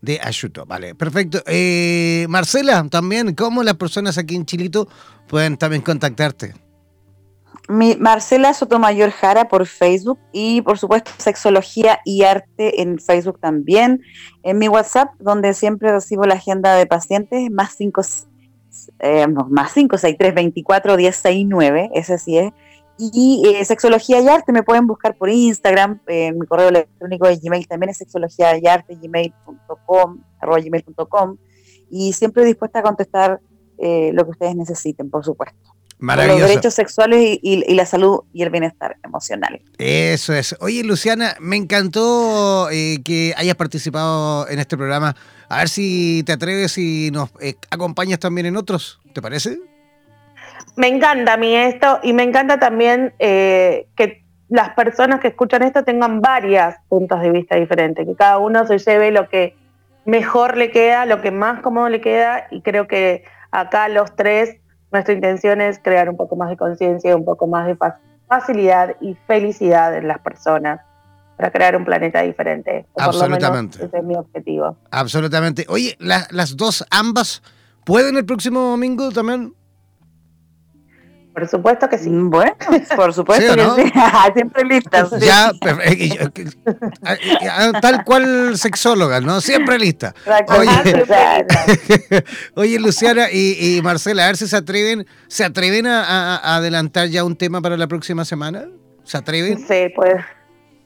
[0.01, 1.41] De Ayuto, vale, perfecto.
[1.45, 4.87] Eh, Marcela, también, ¿cómo las personas aquí en Chilito
[5.27, 6.55] pueden también contactarte?
[7.71, 14.01] Mi, Marcela Sotomayor Jara por Facebook y por supuesto Sexología y Arte en Facebook también.
[14.43, 18.01] En mi WhatsApp, donde siempre recibo la agenda de pacientes, más 5
[18.99, 22.51] eh, más 563 24 1069, ese sí es.
[22.97, 27.37] Y eh, Sexología y Arte me pueden buscar por Instagram, en mi correo electrónico de
[27.37, 31.37] Gmail también es sexología y arte, gmail.com, gmail.com.
[31.89, 33.41] Y siempre dispuesta a contestar
[33.79, 35.70] eh, lo que ustedes necesiten, por supuesto.
[36.01, 36.39] Maravilloso.
[36.39, 39.61] Los derechos sexuales y, la salud y el bienestar emocional.
[39.77, 40.55] Eso es.
[40.59, 45.15] Oye, Luciana, me encantó eh, que hayas participado en este programa.
[45.47, 48.99] A ver si te atreves y nos eh, acompañas también en otros.
[49.13, 49.59] ¿Te parece?
[50.75, 55.61] Me encanta a mí esto y me encanta también eh, que las personas que escuchan
[55.61, 59.55] esto tengan varios puntos de vista diferentes, que cada uno se lleve lo que
[60.05, 64.60] mejor le queda, lo que más cómodo le queda y creo que acá los tres
[64.91, 67.77] nuestra intención es crear un poco más de conciencia, un poco más de
[68.27, 70.81] facilidad y felicidad en las personas
[71.37, 72.85] para crear un planeta diferente.
[72.97, 73.83] Absolutamente.
[73.83, 74.77] ese es mi objetivo.
[74.91, 75.65] Absolutamente.
[75.69, 77.41] Oye, las dos, ambas,
[77.83, 79.53] ¿pueden el próximo domingo también?
[81.33, 82.09] Por supuesto que sí.
[82.09, 82.55] Mm, bueno,
[82.95, 83.93] por supuesto que sí.
[84.33, 85.07] Siempre lista.
[85.19, 85.51] Ya,
[85.85, 89.39] eh, eh, tal cual sexóloga, ¿no?
[89.39, 90.13] Siempre lista.
[90.57, 91.05] Oye,
[92.55, 97.37] oye Luciana y, Marcela, a ver si se atreven, ¿se atreven a, adelantar ya un
[97.37, 98.65] tema para la próxima semana?
[99.03, 99.59] ¿Se atreven?
[99.59, 100.15] Sí, pues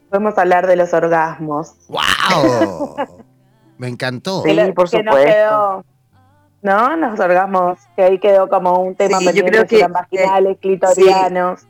[0.10, 1.74] podemos hablar de los orgasmos.
[1.88, 2.96] ¡Wow!
[3.78, 4.43] Me encantó.
[4.43, 5.84] Sí, por supuesto.
[6.66, 6.97] ¿No?
[6.97, 11.61] Los orgasmos, que ahí quedó como un tema sí, yo creo que, vaginales, clitorianos.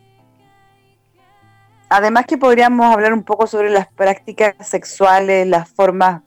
[1.89, 6.21] Además que podríamos hablar un poco sobre las prácticas sexuales, las formas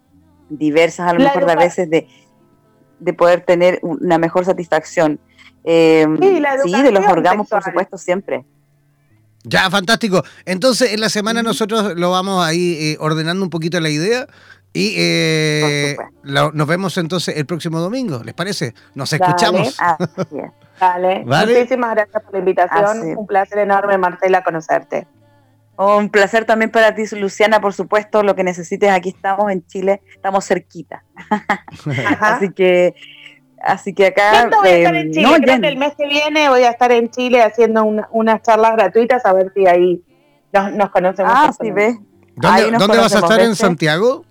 [0.51, 2.09] diversas a lo mejor de a veces de,
[3.01, 5.19] de, poder tener una mejor satisfacción.
[5.65, 8.45] Eh, sí, de los orgasmos, por supuesto, siempre.
[9.45, 10.23] Ya, fantástico.
[10.45, 14.27] Entonces, en la semana nosotros lo vamos ahí eh, ordenando un poquito la idea
[14.73, 18.75] y eh, nos vemos entonces el próximo domingo, ¿les parece?
[18.95, 19.77] Nos escuchamos.
[20.79, 23.17] Dale, Muchísimas gracias por la invitación.
[23.17, 25.07] Un placer enorme, Marcela, conocerte.
[25.77, 30.03] Un placer también para ti, Luciana, por supuesto, lo que necesites, aquí estamos en Chile,
[30.13, 31.05] estamos cerquita.
[32.21, 32.95] así que
[33.61, 36.71] así que acá voy a estar en em, Chile, el mes que viene voy a
[36.71, 40.03] estar en Chile haciendo unas charlas gratuitas a ver si ahí
[40.53, 41.33] nos, nos conocemos.
[41.35, 41.99] Ah, sí, ve.
[42.37, 43.41] ¿Dónde, ¿dónde vas a estar?
[43.41, 44.25] ¿En Santiago?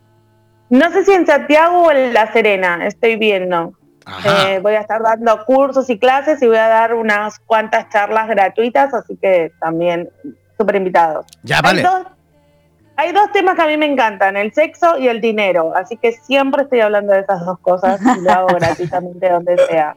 [0.69, 3.73] No sé si en Santiago o en La Serena, estoy viendo.
[4.25, 8.27] Eh, voy a estar dando cursos y clases y voy a dar unas cuantas charlas
[8.27, 10.09] gratuitas, así que también
[10.57, 11.25] súper invitados.
[11.43, 11.85] Ya, vale.
[12.95, 16.13] Hay dos, temas que a mí me encantan, el sexo y el dinero, así que
[16.13, 19.95] siempre estoy hablando de esas dos cosas y lo hago gratuitamente donde sea.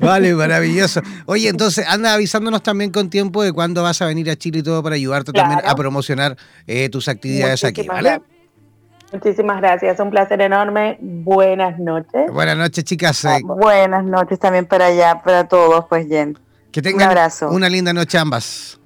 [0.00, 1.00] Vale, maravilloso.
[1.26, 4.62] Oye, entonces anda avisándonos también con tiempo de cuándo vas a venir a Chile y
[4.62, 6.36] todo para ayudarte también a promocionar
[6.66, 8.20] eh, tus actividades aquí, ¿vale?
[9.14, 10.98] Muchísimas gracias, un placer enorme.
[11.00, 12.32] Buenas noches.
[12.32, 13.24] Buenas noches, chicas.
[13.24, 16.36] Ah, buenas noches también para allá, para todos, pues, Jen.
[16.72, 17.48] Que tengan un abrazo.
[17.50, 18.80] una linda noche ambas.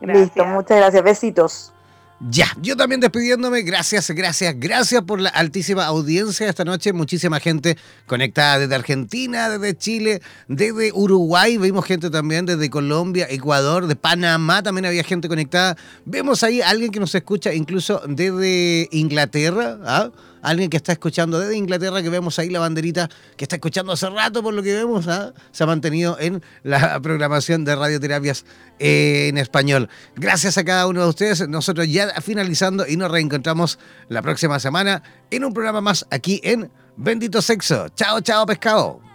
[0.00, 1.02] Listo, muchas gracias.
[1.02, 1.72] Besitos.
[2.20, 7.78] Ya, yo también despidiéndome, gracias, gracias, gracias por la altísima audiencia esta noche, muchísima gente
[8.08, 14.64] conectada desde Argentina, desde Chile, desde Uruguay, vimos gente también desde Colombia, Ecuador, de Panamá.
[14.64, 20.10] También había gente conectada, vemos ahí a alguien que nos escucha incluso desde Inglaterra, ¿ah?
[20.42, 24.08] Alguien que está escuchando desde Inglaterra, que vemos ahí la banderita que está escuchando hace
[24.10, 25.32] rato, por lo que vemos, ¿ah?
[25.52, 28.44] se ha mantenido en la programación de radioterapias
[28.78, 29.88] en español.
[30.16, 31.48] Gracias a cada uno de ustedes.
[31.48, 33.78] Nosotros ya finalizando y nos reencontramos
[34.08, 37.88] la próxima semana en un programa más aquí en Bendito Sexo.
[37.90, 39.07] Chao, chao, pescado.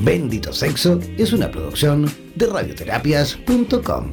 [0.00, 4.12] Bendito Sexo es una producción de radioterapias.com.